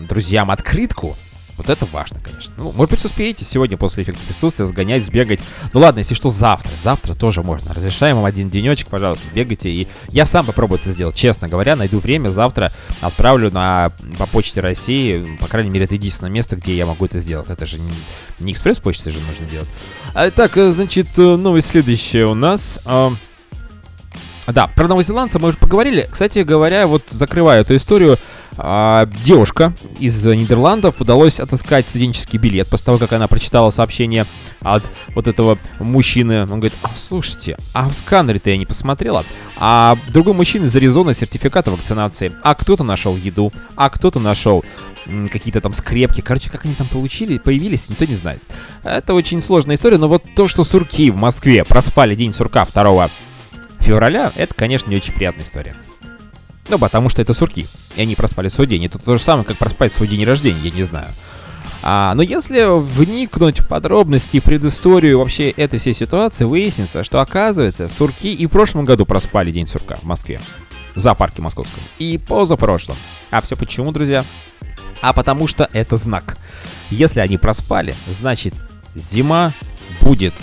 [0.08, 1.18] друзьям открытку,
[1.60, 2.54] вот это важно, конечно.
[2.58, 5.42] Ну, может быть, успеете сегодня после эффекта присутствия сгонять, сбегать.
[5.74, 6.72] Ну ладно, если что, завтра.
[6.82, 7.74] Завтра тоже можно.
[7.74, 9.70] Разрешаем вам один денечек, пожалуйста, сбегайте.
[9.70, 11.76] И я сам попробую это сделать, честно говоря.
[11.76, 15.38] Найду время, завтра отправлю на, по почте России.
[15.42, 17.50] По крайней мере, это единственное место, где я могу это сделать.
[17.50, 17.92] Это же не,
[18.40, 19.68] не экспресс-почтой же нужно делать.
[20.14, 22.80] А, так, э, значит, э, новость следующая у нас.
[24.52, 26.08] Да, про новозеландца мы уже поговорили.
[26.10, 28.18] Кстати говоря, вот закрываю эту историю.
[28.58, 34.26] А, девушка из Нидерландов удалось отыскать студенческий билет после того, как она прочитала сообщение
[34.62, 36.44] от вот этого мужчины.
[36.44, 39.24] Он говорит, а, слушайте, а в сканере-то я не посмотрела.
[39.58, 42.32] А другой мужчина из Аризоны сертификат о вакцинации.
[42.44, 44.66] А кто-то нашел еду, а кто-то нашел
[45.32, 46.22] какие-то там скрепки.
[46.22, 48.42] Короче, как они там получили, появились, никто не знает.
[48.84, 53.10] Это очень сложная история, но вот то, что сурки в Москве проспали день сурка 2
[53.80, 55.76] февраля, это, конечно, не очень приятная история.
[56.70, 58.86] Ну, потому что это сурки, и они проспали свой день.
[58.86, 61.08] Это то же самое, как проспать свой день рождения, я не знаю.
[61.82, 67.88] А, но если вникнуть в подробности и предысторию вообще этой всей ситуации, выяснится, что оказывается,
[67.90, 70.42] сурки и в прошлом году проспали День сурка в Москве.
[70.96, 71.82] В зоопарке московском.
[71.98, 72.98] И позапрошлом.
[73.32, 74.26] А все почему, друзья?
[75.02, 76.38] А потому что это знак.
[76.90, 78.54] Если они проспали, значит
[78.96, 79.54] зима
[80.02, 80.34] будет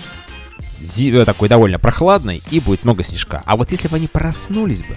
[1.25, 3.43] такой довольно прохладной и будет много снежка.
[3.47, 4.97] А вот если бы они проснулись бы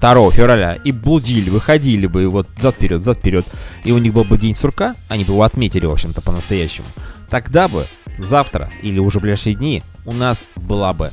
[0.00, 3.46] 2 февраля и блудили, выходили бы вот зад-вперед, зад-вперед,
[3.84, 6.86] и у них был бы день сурка, они бы его отметили, в общем-то, по-настоящему,
[7.30, 7.86] тогда бы
[8.18, 11.10] завтра или уже в ближайшие дни у нас была бы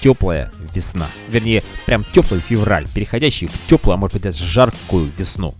[0.00, 1.06] теплая весна.
[1.28, 5.54] Вернее, прям теплый февраль, переходящий в теплую, а может быть даже жаркую весну.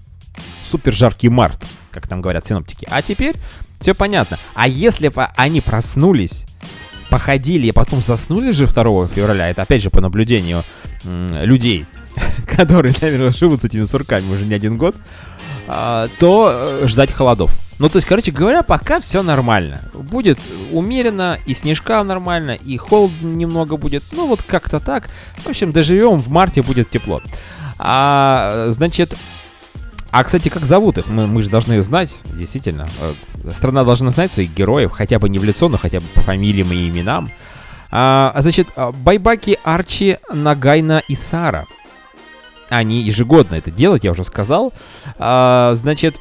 [0.63, 2.87] Супер жаркий март, как там говорят синоптики.
[2.91, 3.37] А теперь
[3.81, 4.39] все понятно.
[4.55, 6.47] А если бы они проснулись,
[7.13, 10.65] походили и потом заснули же 2 февраля, это опять же по наблюдению
[11.05, 11.85] людей,
[12.47, 14.97] которые, наверное, живут с этими сурками уже не один год,
[15.69, 17.53] а, то э, ждать холодов.
[17.79, 19.83] Ну, то есть, короче говоря, пока все нормально.
[19.93, 20.39] Будет
[20.71, 24.05] умеренно, и снежка нормально, и холод немного будет.
[24.13, 25.11] Ну, вот как-то так.
[25.45, 27.21] В общем, доживем, в марте будет тепло.
[27.79, 29.17] А, значит,
[30.13, 31.09] а, кстати, как зовут их?
[31.09, 32.87] Мы, мы же должны знать, действительно.
[33.01, 33.15] Э,
[33.51, 36.71] Страна должна знать своих героев, хотя бы не в лицо, но хотя бы по фамилиям
[36.71, 37.31] и именам.
[37.91, 41.67] А, значит, а, Байбаки, Арчи, Нагайна и Сара.
[42.69, 44.75] Они ежегодно это делают, я уже сказал.
[45.19, 46.19] А, значит,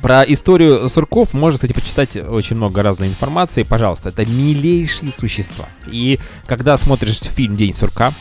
[0.00, 3.64] про историю сурков можно, кстати, почитать очень много разной информации.
[3.64, 5.66] Пожалуйста, это милейшие существа.
[5.86, 8.12] И когда смотришь фильм «День сурка»,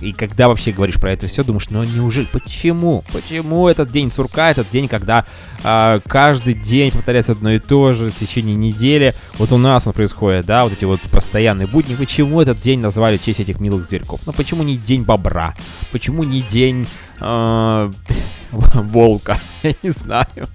[0.00, 3.04] и когда вообще говоришь про это все, думаешь, ну неужели, почему?
[3.12, 5.26] Почему этот день сурка, этот день, когда
[5.62, 9.14] э, каждый день повторяется одно и то же в течение недели?
[9.38, 11.94] Вот у нас он происходит, да, вот эти вот постоянные будни.
[11.94, 14.20] Почему этот день назвали в честь этих милых зверьков?
[14.26, 15.54] Ну почему не день бобра?
[15.92, 16.86] Почему не день
[18.52, 19.38] волка?
[19.62, 20.48] Я не знаю.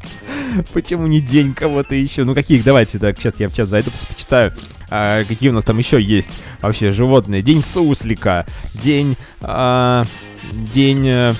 [0.73, 2.23] Почему не день кого-то еще?
[2.23, 2.63] Ну каких?
[2.63, 4.51] Давайте, так, сейчас я в чат зайду, почитаю.
[4.89, 6.29] А, какие у нас там еще есть
[6.61, 7.41] вообще животные?
[7.41, 9.17] День суслика, день...
[9.41, 10.05] А,
[10.73, 11.35] день...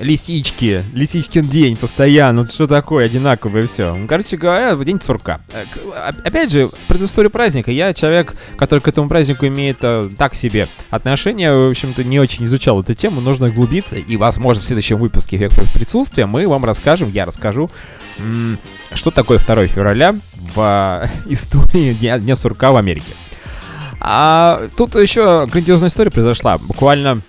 [0.00, 3.94] Лисички, лисичкин день постоянно, вот что такое, одинаковое все.
[3.94, 5.40] Ну, короче говоря, в день сурка.
[5.52, 7.70] Э, Опять же, предысторию праздника.
[7.70, 12.46] Я человек, который к этому празднику имеет э, так себе отношение, в общем-то, не очень
[12.46, 17.10] изучал эту тему, нужно углубиться, и, возможно, в следующем выпуске «Эффект присутствия» мы вам расскажем,
[17.10, 17.70] я расскажу,
[18.94, 20.16] что такое 2 февраля
[20.54, 23.12] в э, истории Дня, Дня сурка в Америке.
[24.00, 26.56] А тут еще грандиозная история произошла.
[26.56, 27.20] Буквально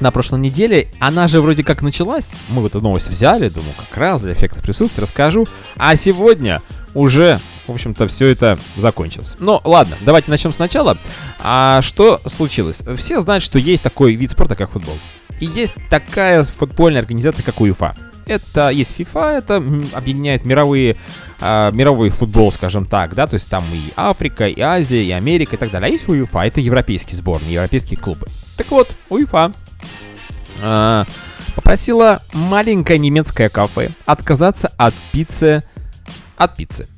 [0.00, 0.88] на прошлой неделе.
[0.98, 2.32] Она же вроде как началась.
[2.48, 5.46] Мы вот эту новость взяли, думаю, как раз для эффекта присутствия расскажу.
[5.76, 6.60] А сегодня
[6.94, 9.36] уже, в общем-то, все это закончилось.
[9.38, 10.96] Ну, ладно, давайте начнем сначала.
[11.40, 12.80] А что случилось?
[12.96, 14.96] Все знают, что есть такой вид спорта, как футбол.
[15.40, 17.94] И есть такая футбольная организация, как УЕФА.
[18.26, 19.62] Это есть FIFA, это
[19.92, 20.96] объединяет мировые,
[21.40, 25.56] а, мировой футбол, скажем так, да, то есть там и Африка, и Азия, и Америка
[25.56, 25.88] и так далее.
[25.88, 28.28] А есть УЕФА, это европейские сборные, европейские клубы.
[28.56, 29.52] Так вот, УЕФА
[30.62, 31.04] а,
[31.54, 35.62] попросила маленькое немецкое кафе отказаться от пиццы,
[36.36, 36.88] от пиццы.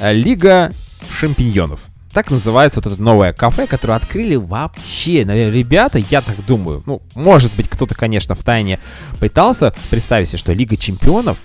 [0.00, 0.72] А, Лига
[1.10, 1.88] шампиньонов.
[2.12, 5.24] Так называется вот это новое кафе, которое открыли вообще.
[5.24, 8.80] Наверное, ребята, я так думаю, ну, может быть, кто-то, конечно, в тайне
[9.20, 11.38] пытался представить себе, что Лига чемпионов,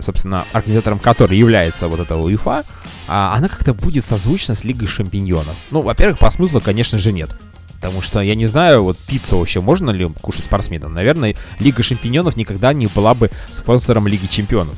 [0.00, 2.64] собственно, организатором которой является вот эта УЕФА,
[3.08, 5.54] а, она как-то будет созвучна с Лигой шампиньонов.
[5.70, 7.30] Ну, во-первых, по смыслу, конечно же, нет.
[7.76, 10.94] Потому что, я не знаю, вот пиццу вообще можно ли кушать спортсменам?
[10.94, 14.74] Наверное, Лига Шампиньонов никогда не была бы спонсором Лиги Чемпионов.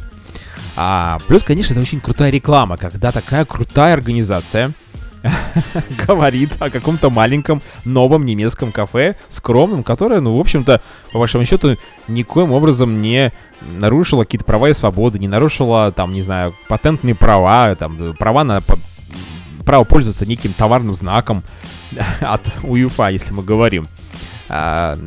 [0.77, 4.75] А, плюс, конечно, это очень крутая реклама, когда такая крутая организация
[6.07, 10.81] говорит о каком-то маленьком новом немецком кафе, скромном, которое, ну, в общем-то,
[11.13, 11.77] по большому счету,
[12.07, 17.75] никоим образом не нарушило какие-то права и свободы, не нарушило, там, не знаю, патентные права,
[17.75, 18.61] там, права на
[19.69, 21.43] право пользоваться неким товарным знаком
[22.23, 23.87] от УЕФА, если мы говорим.
[24.49, 24.99] А,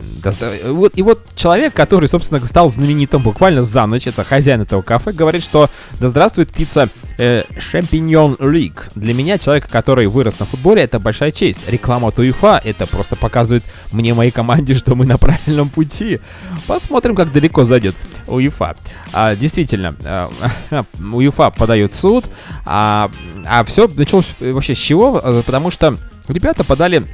[0.66, 5.12] вот, и вот человек, который, собственно, стал знаменитым буквально за ночь, это хозяин этого кафе,
[5.12, 5.70] говорит, что
[6.00, 8.80] да здравствует пицца э, Champignon League.
[8.96, 11.60] Для меня, человека, который вырос на футболе, это большая честь.
[11.68, 16.20] Реклама от УЕФА, это просто показывает мне, моей команде, что мы на правильном пути.
[16.68, 17.96] Посмотрим, как далеко зайдет
[18.28, 18.76] УЕФА.
[19.14, 20.30] А, действительно, а,
[21.14, 22.26] УЕФА подает суд,
[22.66, 23.10] а,
[23.46, 25.20] а все началось вообще с чего?
[25.24, 27.06] А, Потому что ребята подали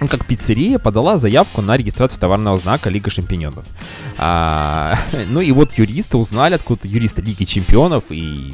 [0.00, 3.64] как пиццерия подала заявку на регистрацию товарного знака Лига Шампиньонов.
[4.18, 4.98] А,
[5.30, 8.52] ну и вот юристы узнали, откуда юристы Лиги Чемпионов и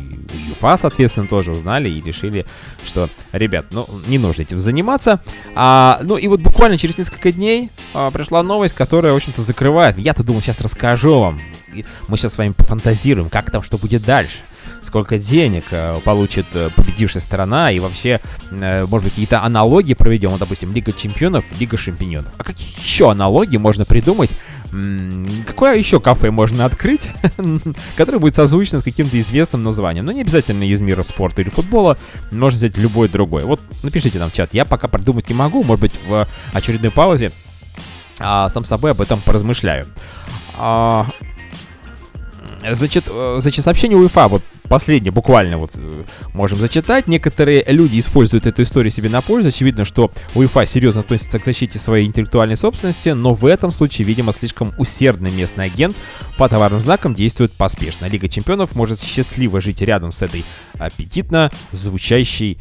[0.51, 2.47] ЮФА, соответственно, тоже узнали и решили,
[2.85, 5.21] что, ребят, ну, не нужно этим заниматься.
[5.55, 9.99] А, ну и вот буквально через несколько дней а, пришла новость, которая, в общем-то, закрывает.
[9.99, 11.41] Я-то думал, сейчас расскажу вам.
[12.09, 14.39] Мы сейчас с вами пофантазируем, как там, что будет дальше
[14.83, 20.31] сколько денег э, получит э, победившая сторона, и вообще, э, может быть, какие-то аналогии проведем,
[20.31, 22.33] вот, допустим, Лига Чемпионов, Лига Шампиньонов.
[22.37, 24.31] А какие еще аналогии можно придумать?
[25.47, 27.11] Какое еще кафе можно открыть,
[27.97, 30.07] которое будет созвучно с каким-то известным названием?
[30.07, 31.99] Ну, не обязательно из мира спорта или футбола,
[32.31, 33.45] можно взять любой другой.
[33.45, 37.33] Вот напишите нам в чат, я пока придумать не могу, может быть, в очередной паузе
[38.19, 39.87] а, сам собой об этом поразмышляю.
[40.57, 41.07] А,
[42.71, 47.07] Значит, э, значит, сообщение УЕФА, вот последнее, буквально вот э, можем зачитать.
[47.07, 49.49] Некоторые люди используют эту историю себе на пользу.
[49.49, 54.33] Очевидно, что УЕФА серьезно относится к защите своей интеллектуальной собственности, но в этом случае, видимо,
[54.33, 55.97] слишком усердный местный агент
[56.39, 58.07] по товарным знакам действует поспешно.
[58.07, 60.45] Лига чемпионов может счастливо жить рядом с этой
[60.79, 62.59] аппетитно звучащей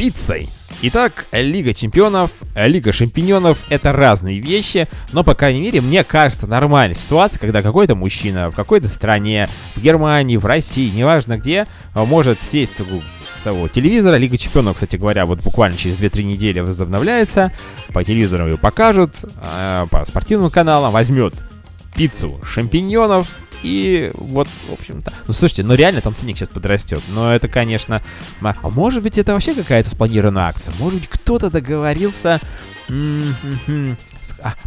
[0.00, 0.48] пиццей.
[0.80, 6.96] Итак, Лига Чемпионов, Лига Шампиньонов— это разные вещи, но, по крайней мере, мне кажется, нормальная
[6.96, 9.46] ситуация, когда какой-то мужчина в какой-то стране,
[9.76, 14.16] в Германии, в России, неважно где, а, может сесть с того телевизора.
[14.16, 17.52] Лига Чемпионов, кстати говоря, вот буквально через 2-3 недели возобновляется.
[17.92, 21.34] По телевизору ее покажут, э, по спортивным каналам возьмет
[21.94, 23.28] пиццу шампиньонов.
[23.62, 25.12] И вот, в общем-то...
[25.26, 27.02] Ну, слушайте, ну реально там ценник сейчас подрастет.
[27.08, 28.02] Но это, конечно...
[28.40, 30.74] А может быть, это вообще какая-то спланированная акция?
[30.78, 32.40] Может быть, кто-то договорился...
[32.88, 33.94] а,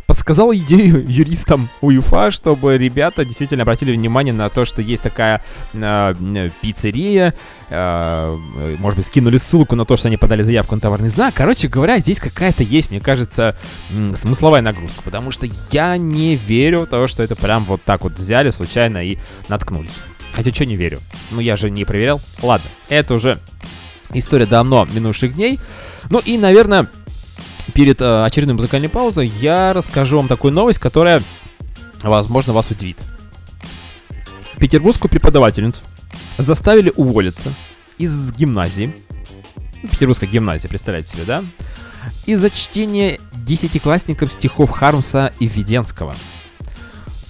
[0.07, 5.43] подсказал идею юристам УЕФА, чтобы ребята действительно обратили внимание на то, что есть такая
[5.74, 7.34] э, пиццерия,
[7.69, 8.38] э,
[8.80, 11.34] может быть, скинули ссылку на то, что они подали заявку на товарный знак.
[11.36, 13.55] Короче говоря, здесь какая-то есть, мне кажется,
[14.15, 18.13] смысловая нагрузка, потому что я не верю в то, что это прям вот так вот
[18.13, 19.17] взяли случайно и
[19.49, 19.97] наткнулись.
[20.34, 20.99] Хотя что не верю?
[21.32, 22.19] Ну я же не проверял.
[22.41, 23.39] Ладно, это уже
[24.13, 25.59] история давно минувших дней.
[26.09, 26.88] Ну и, наверное,
[27.74, 31.22] перед э, очередной музыкальной паузой я расскажу вам такую новость, которая,
[32.01, 32.97] возможно, вас удивит.
[34.57, 35.82] Петербургскую преподавательницу
[36.38, 37.53] заставили уволиться
[37.97, 38.95] из гимназии.
[39.82, 41.43] Ну, Петербургская гимназия, представляете себе, да?
[42.26, 46.16] Из-за чтения десятиклассникам стихов Хармса и Введенского.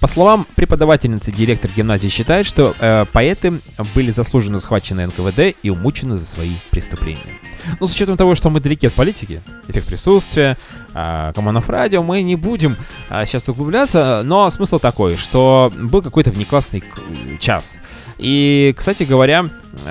[0.03, 3.53] По словам преподавательницы, директор гимназии считает, что э, поэты
[3.95, 7.39] были заслуженно схвачены НКВД и умучены за свои преступления.
[7.79, 10.57] Но с учетом того, что мы далеки от политики, эффект присутствия,
[10.93, 12.75] э, Команов радио, мы не будем
[13.09, 16.83] э, сейчас углубляться, но смысл такой, что был какой-то внеклассный
[17.39, 17.77] час.
[18.17, 19.49] И, кстати говоря,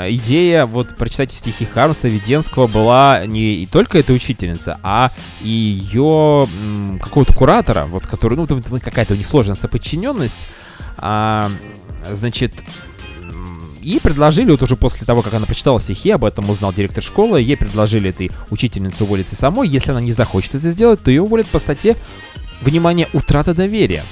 [0.08, 5.10] идея вот прочитать стихи Хармса Веденского была не и только эта учительница, а
[5.42, 6.48] и ее
[7.00, 8.46] какого-то куратора, вот который, ну,
[8.80, 10.46] какая-то несложная соподчиненность,
[10.98, 11.50] а,
[12.10, 12.52] значит,
[13.80, 17.42] ей предложили, вот уже после того, как она прочитала стихи, об этом узнал директор школы,
[17.42, 19.68] ей предложили этой учительнице уволиться самой.
[19.68, 21.96] Если она не захочет это сделать, то ее уволят по статье
[22.60, 24.04] «Внимание, утрата доверия».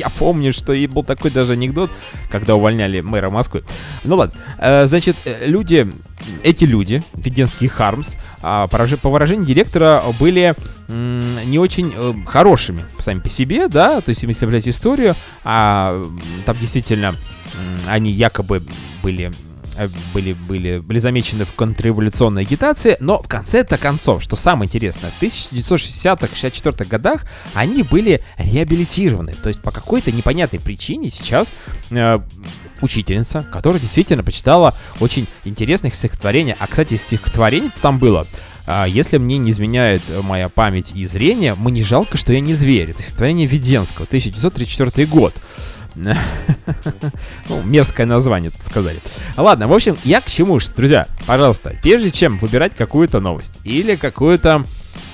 [0.00, 1.90] Я помню, что и был такой даже анекдот,
[2.30, 3.62] когда увольняли мэра Москвы.
[4.04, 5.90] Ну ладно, Э, значит, э, люди,
[6.42, 10.54] эти люди, Веденский и Хармс, а, по выражению директора, были
[10.88, 16.04] не очень э, хорошими сами по себе, да, то есть если взять историю, а,
[16.44, 17.14] там действительно
[17.86, 18.62] они якобы
[19.02, 19.30] были
[20.12, 25.22] были, были, были замечены в контрреволюционной агитации, но в конце-то концов, что самое интересное, в
[25.22, 27.24] 1960-64 годах
[27.54, 29.32] они были реабилитированы.
[29.32, 31.52] То есть по какой-то непонятной причине сейчас
[31.90, 32.18] э,
[32.80, 38.26] учительница, которая действительно прочитала очень интересных стихотворений, а, кстати, стихотворений там было,
[38.66, 42.54] а, если мне не изменяет э, моя память и зрение, мне жалко, что я не
[42.54, 42.90] зверь.
[42.90, 45.34] Это стихотворение Веденского, 1934 год.
[45.94, 49.00] Ну, мерзкое название, тут сказали.
[49.36, 53.96] Ладно, в общем, я к чему, что, друзья, пожалуйста, прежде чем выбирать какую-то новость или
[53.96, 54.64] какую-то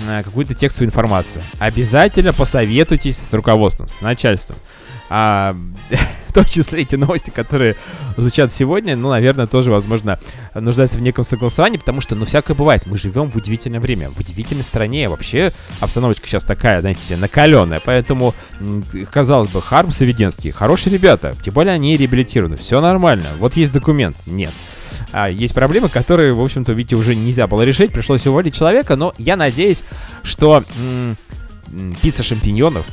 [0.06, 4.56] э, какую-то текстовую информацию, обязательно посоветуйтесь с руководством, с начальством.
[5.08, 5.56] А,
[6.28, 7.76] в том числе эти новости, которые
[8.16, 10.18] звучат сегодня, ну, наверное, тоже, возможно,
[10.54, 12.86] нуждаются в неком согласовании, потому что, ну, всякое бывает.
[12.86, 15.08] Мы живем в удивительное время, в удивительной стране.
[15.08, 17.80] Вообще, обстановочка сейчас такая, знаете, накаленная.
[17.84, 18.34] Поэтому,
[19.10, 21.34] казалось бы, Хармс и Веденский хорошие ребята.
[21.42, 22.56] Тем более они реабилитированы.
[22.56, 23.26] Все нормально.
[23.38, 24.16] Вот есть документ.
[24.26, 24.52] Нет.
[25.12, 27.92] А, есть проблемы, которые, в общем-то, видите, уже нельзя было решить.
[27.92, 28.96] Пришлось уволить человека.
[28.96, 29.82] Но я надеюсь,
[30.22, 31.16] что м,
[31.72, 32.86] м, пицца шампиньонов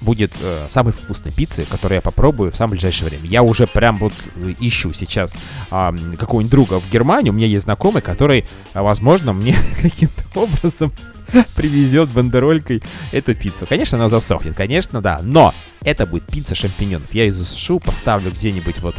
[0.00, 3.26] будет э, самой вкусной пиццей, которую я попробую в самое ближайшее время.
[3.26, 5.34] Я уже прям вот э, ищу сейчас
[5.70, 7.30] м, какого-нибудь друга в Германии.
[7.30, 10.92] У меня есть знакомый, который, а, возможно, мне каким-то образом
[11.56, 12.82] привезет бандеролькой
[13.12, 13.66] эту пиццу.
[13.66, 17.14] Конечно, она засохнет, конечно, да, но это будет пицца шампиньонов.
[17.14, 18.96] Я ее засушу, поставлю где-нибудь вот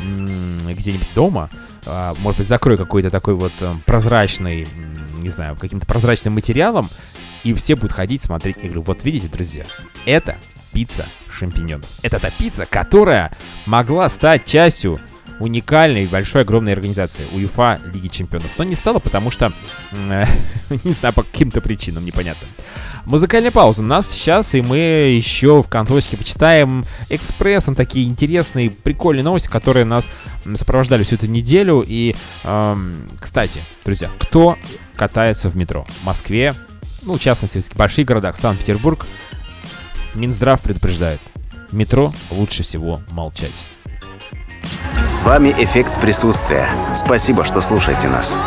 [0.00, 1.50] где-нибудь дома.
[1.86, 4.66] А, может быть, закрою какой-то такой вот эм, прозрачный,
[5.20, 6.88] не знаю, каким-то прозрачным материалом,
[7.44, 8.56] и все будут ходить, смотреть.
[8.58, 9.64] Я говорю, вот видите, друзья,
[10.04, 10.36] это
[10.72, 11.88] пицца шампиньонов.
[12.02, 13.32] Это та пицца, которая
[13.66, 15.00] могла стать частью
[15.40, 18.50] уникальной, большой, огромной организации УЕФА Лиги Чемпионов.
[18.58, 19.52] Но не стала, потому что,
[19.90, 22.48] не знаю, по каким-то причинам непонятным.
[23.06, 29.24] Музыкальная пауза у нас сейчас, и мы еще в концовочке почитаем экспрессом такие интересные, прикольные
[29.24, 30.08] новости, которые нас
[30.54, 31.82] сопровождали всю эту неделю.
[31.86, 32.14] И,
[32.44, 34.58] эм, кстати, друзья, кто
[34.94, 35.86] катается в метро?
[36.02, 36.52] В Москве,
[37.02, 39.06] ну, в частности, в больших городах, Санкт-Петербург,
[40.14, 41.20] Минздрав предупреждает,
[41.72, 43.62] метро лучше всего молчать.
[45.08, 46.68] С вами «Эффект присутствия».
[46.94, 48.38] Спасибо, что слушаете нас.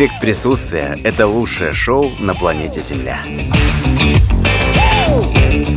[0.00, 3.22] Эффект присутствия– это лучшее шоу на планете Земля.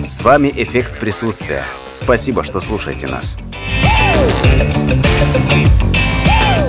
[0.08, 1.66] С вами «Эффект присутствия».
[1.92, 3.38] Спасибо, что слушаете нас.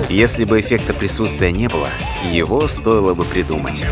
[0.09, 1.87] Если бы эффекта присутствия не было,
[2.29, 3.85] его стоило бы придумать.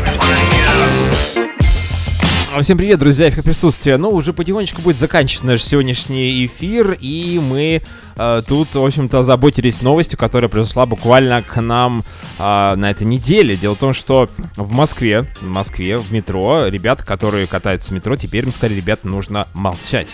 [2.54, 3.96] А, Всем привет, друзья, эффект присутствия.
[3.96, 7.82] Ну, уже потихонечку будет заканчивать наш сегодняшний эфир, и мы
[8.14, 12.04] э, тут, в общем-то, заботились новостью, которая пришла буквально к нам
[12.38, 13.56] э, на этой неделе.
[13.56, 18.14] Дело в том, что в Москве, в Москве, в метро, ребята, которые катаются в метро,
[18.14, 20.06] теперь им сказали, ребят, нужно молчать.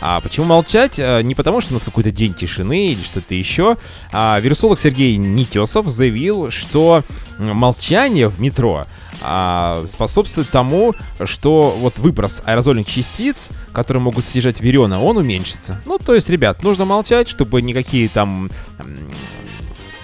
[0.00, 0.98] А почему молчать?
[0.98, 3.76] Э, Не потому, что у нас какой-то день тишины или что-то еще.
[4.12, 7.04] А вирусолог Сергей Нитесов заявил, что
[7.38, 8.84] молчание в метро
[9.22, 10.94] а, способствует тому,
[11.24, 15.80] что вот выброс аэрозольных частиц, которые могут содержать вирена, он уменьшится.
[15.86, 18.50] Ну, то есть, ребят, нужно молчать, чтобы никакие там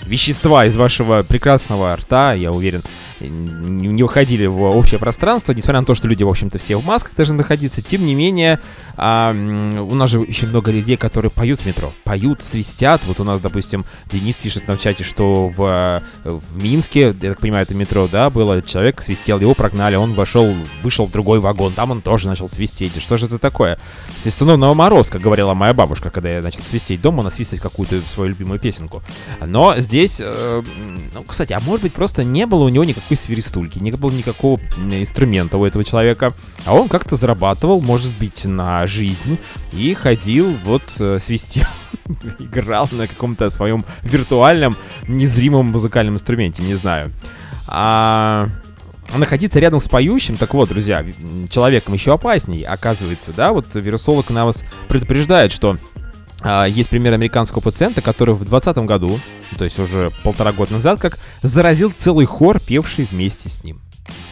[0.02, 2.82] вещества из вашего прекрасного рта, я уверен,
[3.28, 7.14] не выходили в общее пространство, несмотря на то, что люди, в общем-то, все в масках
[7.14, 8.60] должны находиться, тем не менее,
[8.96, 13.02] а, у нас же еще много людей, которые поют в метро, поют, свистят.
[13.06, 17.40] Вот у нас, допустим, Денис пишет нам в чате, что в, в Минске, я так
[17.40, 21.72] понимаю, это метро, да, было, человек свистел, его прогнали, он вошел, вышел в другой вагон,
[21.72, 23.00] там он тоже начал свистеть.
[23.00, 23.78] Что же это такое?
[24.16, 28.58] Свистуновного мороз, как говорила моя бабушка, когда я начал свистеть дома, насвистывать какую-то свою любимую
[28.58, 29.02] песенку.
[29.44, 30.62] Но здесь, э,
[31.14, 34.60] ну, кстати, а может быть просто не было у него никакой свиристульки, не было никакого
[34.78, 36.32] инструмента у этого человека,
[36.64, 39.38] а он как-то зарабатывал, может быть, на жизнь
[39.72, 41.66] и ходил, вот, э, свистел,
[42.38, 44.76] играл на каком-то своем виртуальном,
[45.08, 47.12] незримом музыкальном инструменте, не знаю.
[47.66, 48.48] А
[49.16, 51.04] находиться рядом с поющим, так вот, друзья,
[51.50, 54.56] человеком еще опасней, оказывается, да, вот вирусолог нас
[54.88, 55.99] предупреждает, что а,
[56.44, 59.18] есть пример американского пациента, который в 2020 году,
[59.58, 63.80] то есть уже полтора года назад, как заразил целый хор, певший вместе с ним.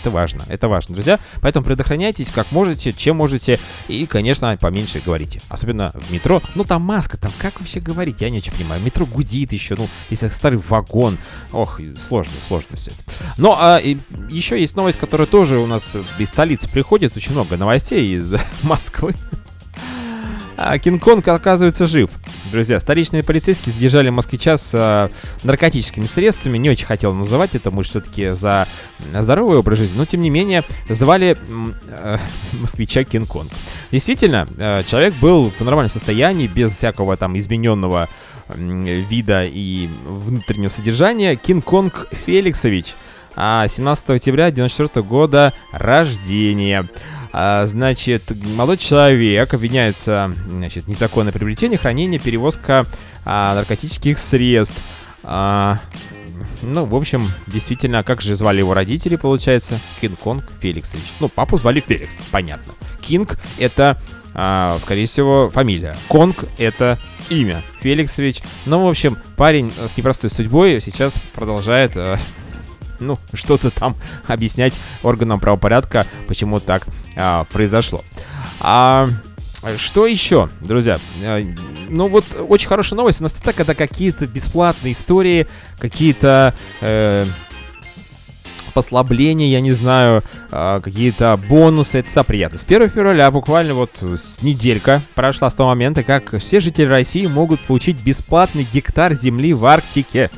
[0.00, 1.18] Это важно, это важно, друзья.
[1.40, 3.58] Поэтому предохраняйтесь как можете, чем можете.
[3.88, 5.40] И, конечно, поменьше говорите.
[5.48, 6.40] Особенно в метро.
[6.54, 8.20] Ну, там маска, там как вообще говорить?
[8.20, 8.80] Я не очень понимаю.
[8.82, 11.18] Метро гудит еще, ну, если старый вагон.
[11.52, 13.00] Ох, сложно, сложно все это.
[13.36, 13.98] Но а, и
[14.28, 17.16] еще есть новость, которая тоже у нас из столицы приходит.
[17.16, 19.14] Очень много новостей из Москвы.
[20.60, 22.10] А Кинг-Конг оказывается жив.
[22.50, 25.08] Друзья, столичные полицейские задержали москвича с а,
[25.44, 26.58] наркотическими средствами.
[26.58, 28.66] Не очень хотел называть это, мы все-таки за
[29.14, 29.96] здоровый образ жизни.
[29.96, 31.36] Но, тем не менее, звали
[31.86, 32.18] э,
[32.60, 33.52] москвича Кинг-Конг.
[33.92, 38.08] Действительно, э, человек был в нормальном состоянии, без всякого там измененного
[38.48, 41.36] м, вида и внутреннего содержания.
[41.36, 42.96] Кинг-Конг Феликсович.
[43.36, 46.88] а 17 октября 94 года рождения.
[47.32, 48.22] А, значит,
[48.56, 52.86] молодой человек обвиняется значит, незаконное приобретение, хранение, перевозка
[53.24, 54.82] а, наркотических средств.
[55.22, 55.78] А,
[56.62, 59.78] ну, в общем, действительно, как же звали его родители, получается?
[60.00, 61.04] Кинг-Конг Феликсович.
[61.20, 62.72] Ну, папу звали Феликс, понятно.
[63.00, 64.00] Кинг— это,
[64.34, 65.94] а, скорее всего, фамилия.
[66.08, 66.98] Конг— это
[67.30, 67.62] имя.
[67.80, 68.42] Феликсович.
[68.66, 72.16] Ну, в общем, парень с непростой судьбой сейчас продолжает э,
[73.00, 73.96] ну, что-то там
[74.26, 76.86] объяснять органам правопорядка, почему так
[77.16, 78.02] а, произошло.
[78.60, 79.06] А
[79.76, 80.98] что еще, друзья?
[81.22, 81.40] А,
[81.88, 83.20] Ну вот очень хорошая новость.
[83.20, 85.46] У нас это когда какие-то бесплатные истории,
[85.78, 87.24] какие-то э,
[88.72, 90.22] послабления, я не знаю,
[90.52, 91.98] а, какие-то бонусы.
[91.98, 92.58] Это всегда приятно.
[92.58, 97.26] С 1 февраля буквально вот с неделька прошла с того момента, как все жители России
[97.26, 100.30] могут получить бесплатный гектар земли в Арктике.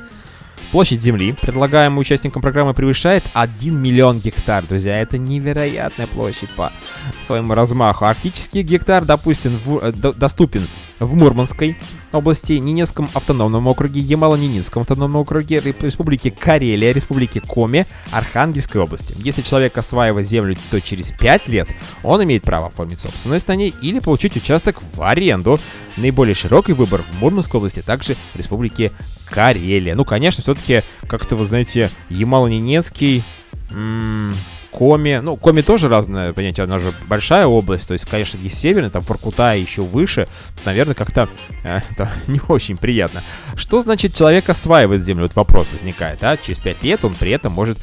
[0.73, 5.01] Площадь Земли, предлагаемая участникам программы, превышает 1 миллион гектар, друзья.
[5.01, 6.73] Это невероятная площадь по
[7.21, 8.05] своему размаху.
[8.05, 10.63] Арктический гектар, допустим, в- э, до- доступен
[11.01, 11.77] в Мурманской
[12.13, 19.15] области, Ненецком автономном округе, Ямало-Ненецком автономном округе, Республике Карелия, Республике Коми, Архангельской области.
[19.17, 21.69] Если человек осваивает землю, то через 5 лет
[22.03, 25.59] он имеет право оформить собственность на ней или получить участок в аренду.
[25.97, 28.93] Наиболее широкий выбор в Мурманской области, также в Республике
[29.25, 29.95] Карелия.
[29.95, 33.23] Ну, конечно, все-таки как-то, вы знаете, Ямало-Ненецкий,
[33.71, 34.35] м,
[34.73, 35.21] Коми.
[35.23, 37.89] Ну, Коми тоже разное понятие, она же большая область.
[37.89, 40.27] То есть, конечно, есть северный, там Воркута еще выше.
[40.65, 41.29] Наверное, как-то
[41.65, 41.81] э,
[42.27, 43.23] не очень приятно.
[43.57, 45.25] Что значит человек осваивает землю?
[45.25, 46.37] Вот вопрос возникает, а?
[46.37, 47.79] Через 5 лет он при этом может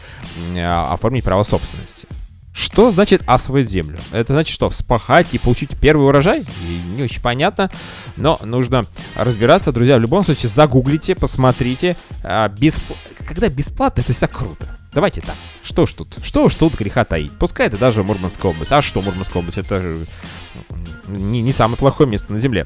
[0.56, 2.08] э, оформить право собственности.
[2.54, 4.00] Что значит освоить землю?
[4.12, 6.44] Это значит что, вспахать и получить первый урожай?
[6.96, 7.70] Не очень понятно,
[8.16, 8.86] но нужно
[9.16, 9.72] разбираться.
[9.72, 11.96] Друзья, в любом случае загуглите, посмотрите.
[12.24, 12.96] А, бесп-
[13.28, 14.77] Когда бесплатно, это всегда круто.
[14.98, 15.36] Давайте так.
[15.62, 16.18] Что ж тут?
[16.24, 17.32] Что уж тут греха таить?
[17.38, 18.72] Пускай это даже Мурманская область.
[18.72, 19.60] А что Мурманская область?
[19.60, 20.00] Это же
[21.08, 22.66] не, не самое плохое место на земле.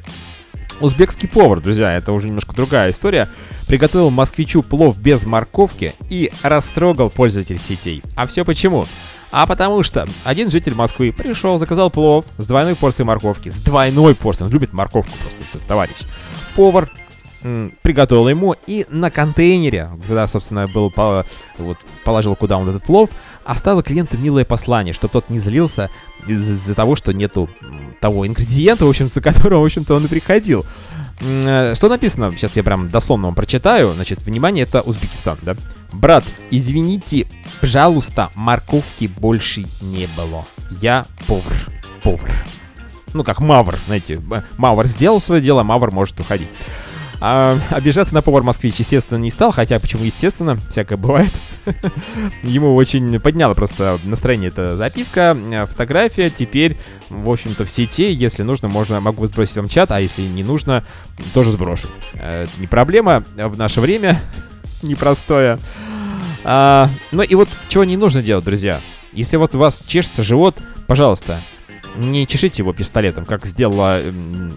[0.80, 3.28] Узбекский повар, друзья, это уже немножко другая история,
[3.68, 8.02] приготовил москвичу плов без морковки и растрогал пользователь сетей.
[8.16, 8.86] А все почему?
[9.32, 13.50] А потому что один житель Москвы пришел, заказал плов с двойной порцией морковки.
[13.50, 14.48] С двойной порцией.
[14.48, 15.98] Он любит морковку просто, этот товарищ.
[16.56, 16.90] Повар
[17.82, 20.94] приготовил ему и на контейнере, когда, собственно, был
[21.58, 23.10] вот, положил куда он этот плов,
[23.44, 25.90] оставил клиенту милое послание, чтобы тот не злился
[26.28, 27.50] из- из-за того, что нету
[28.00, 30.66] того ингредиента, в общем, за которого, в общем-то, он и приходил.
[31.22, 32.32] Э, Что написано?
[32.32, 33.94] Сейчас я прям дословно вам прочитаю.
[33.94, 35.56] Значит, внимание, это Узбекистан, да?
[35.94, 37.28] Брат, извините,
[37.60, 40.46] пожалуйста, морковки больше не было.
[40.82, 41.54] Я повар.
[42.04, 42.32] Повар.
[43.14, 44.20] Ну, как Мавр, знаете.
[44.58, 46.48] Мавр сделал свое дело, Мавр может уходить.
[47.24, 51.32] А, обижаться на повар москвич, естественно, не стал, хотя почему естественно, всякое бывает.
[52.44, 56.32] Ему очень подняла просто настроение эта записка, э, фотография.
[56.32, 60.44] Теперь, в общем-то, в сети, если нужно, можно, могу сбросить вам чат, а если не
[60.44, 60.84] нужно,
[61.36, 61.90] тоже сброшу.
[62.16, 64.20] Э, не проблема в наше время
[64.82, 65.60] непростое.
[66.44, 68.82] А, ну и вот чего не нужно делать, друзья.
[69.14, 70.58] Если вот у вас чешется живот,
[70.88, 71.40] пожалуйста,
[71.96, 74.02] не чешите его пистолетом, как сделала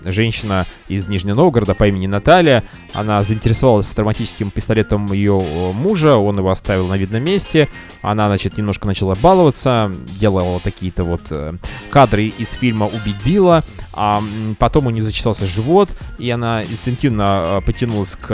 [0.05, 2.63] женщина из Нижнего Новгорода по имени Наталья.
[2.93, 7.69] Она заинтересовалась травматическим пистолетом ее э, мужа, он его оставил на видном месте.
[8.03, 11.55] Она, значит, немножко начала баловаться, делала такие-то вот э,
[11.91, 13.63] кадры из фильма «Убить Билла»,
[13.93, 14.23] а
[14.59, 17.23] потом у нее зачесался живот, и она инстинктивно
[17.59, 18.27] э, потянулась к,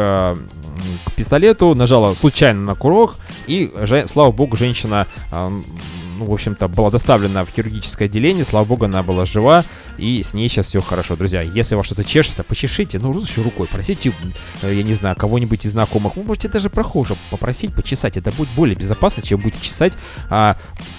[1.04, 3.70] к пистолету, нажала случайно на курок, и,
[4.10, 5.06] слава богу, женщина
[6.20, 9.64] ну, в общем-то, была доставлена в хирургическое отделение, слава богу, она была жива,
[9.96, 11.16] и с ней сейчас все хорошо.
[11.16, 14.12] Друзья, если у вас что-то чешется, почешите, ну, лучше рукой, просите,
[14.62, 18.50] э, я не знаю, кого-нибудь из знакомых, вы можете даже прохожего попросить почесать, это будет
[18.50, 19.94] более безопасно, чем будете чесать,
[20.28, 20.56] а,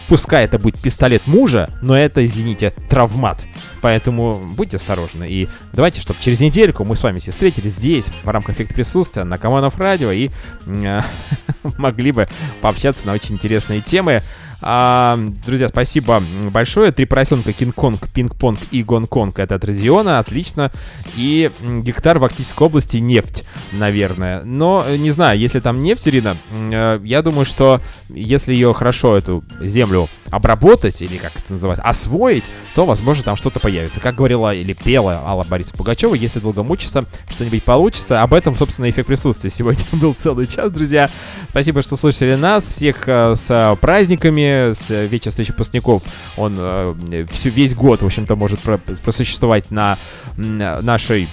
[0.07, 3.45] пускай это будет пистолет мужа, но это, извините, травмат.
[3.81, 5.29] Поэтому будьте осторожны.
[5.29, 9.23] И давайте, чтобы через недельку мы с вами все встретились здесь, в рамках эффекта присутствия,
[9.23, 10.31] на Команов радио, и
[11.77, 12.27] могли бы
[12.61, 14.21] пообщаться на очень интересные темы.
[14.61, 16.91] А, друзья, спасибо большое.
[16.91, 19.39] Три поросенка, Кинг-Конг, Пинг-Понг и Гонконг.
[19.39, 20.71] Это от Разиона, отлично.
[21.15, 24.43] И гектар в Арктической области нефть, наверное.
[24.43, 29.17] Но, э, не знаю, если там нефть, Ирина, э, я думаю, что если ее хорошо,
[29.17, 33.99] эту землю, обработать, или как это называется, освоить, то, возможно, там что-то появится.
[33.99, 38.21] Как говорила или пела Алла Борисовна Пугачева, если долго мучиться, что-нибудь получится.
[38.21, 41.09] Об этом, собственно, эффект присутствия сегодня был целый час, друзья.
[41.49, 42.63] Спасибо, что слушали нас.
[42.63, 43.75] Всех э, с э,
[44.51, 46.03] с э, вечер встречи выпускников.
[46.37, 49.97] Он э, всю, весь год, в общем-то, может про- просуществовать на
[50.37, 51.27] м, нашей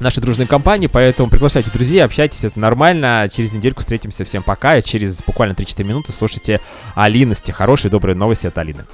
[0.00, 3.28] нашей дружной компании, поэтому приглашайте друзей, общайтесь, это нормально.
[3.32, 4.24] Через недельку встретимся.
[4.24, 4.76] Всем пока.
[4.78, 6.60] И через буквально 3-4 минуты слушайте
[6.96, 7.52] Алиности.
[7.52, 8.84] Хорошие, добрые новости от Алины.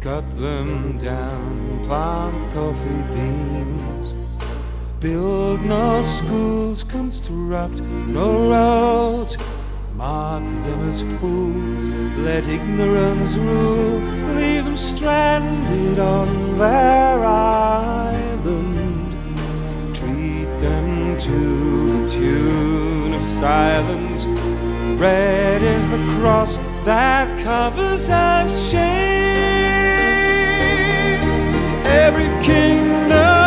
[0.00, 3.53] Cut them down, plant coffee beans.
[5.04, 9.36] Build no schools, construct no roads.
[9.96, 14.00] Mark them as fools, let ignorance rule.
[14.34, 18.74] Leave them stranded on their island.
[19.94, 24.24] Treat them to the tune of silence.
[24.98, 29.04] Red is the cross that covers our shame.
[31.84, 33.43] Every kingdom,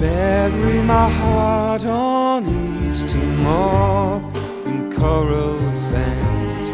[0.00, 2.46] Bury my heart on
[2.88, 4.22] East Timor
[4.64, 6.68] in coral sands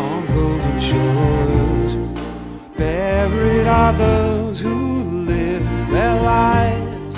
[0.00, 1.71] on golden shores.
[2.82, 7.16] Buried are those who lived their lives,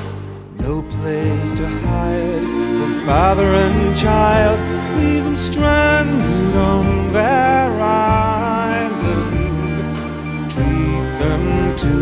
[0.59, 2.47] no place to hide.
[2.79, 4.59] For father and child,
[4.99, 9.17] leave them stranded on their island.
[10.53, 11.45] Treat them
[11.85, 11.95] to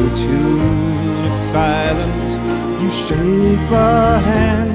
[0.00, 2.32] the tune of silence.
[2.80, 4.67] You shake the hands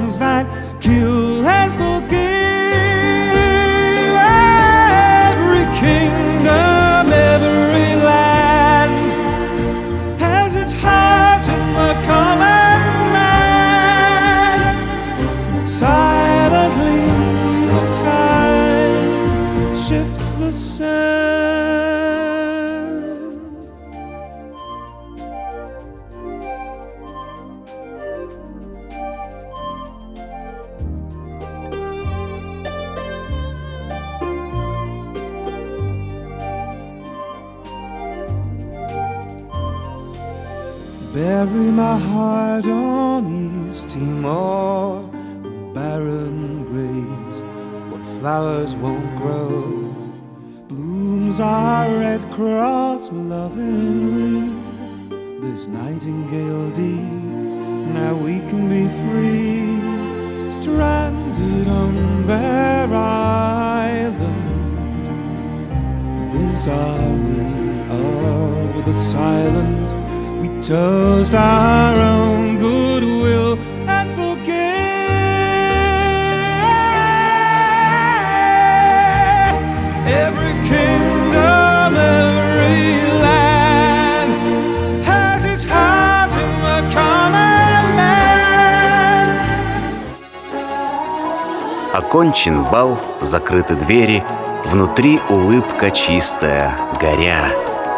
[92.33, 94.23] Окончен бал, закрыты двери,
[94.65, 97.45] Внутри улыбка чистая, горя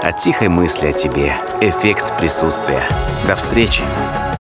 [0.04, 1.32] От тихой мысли о тебе,
[1.62, 2.82] эффект присутствия.
[3.26, 3.82] До встречи!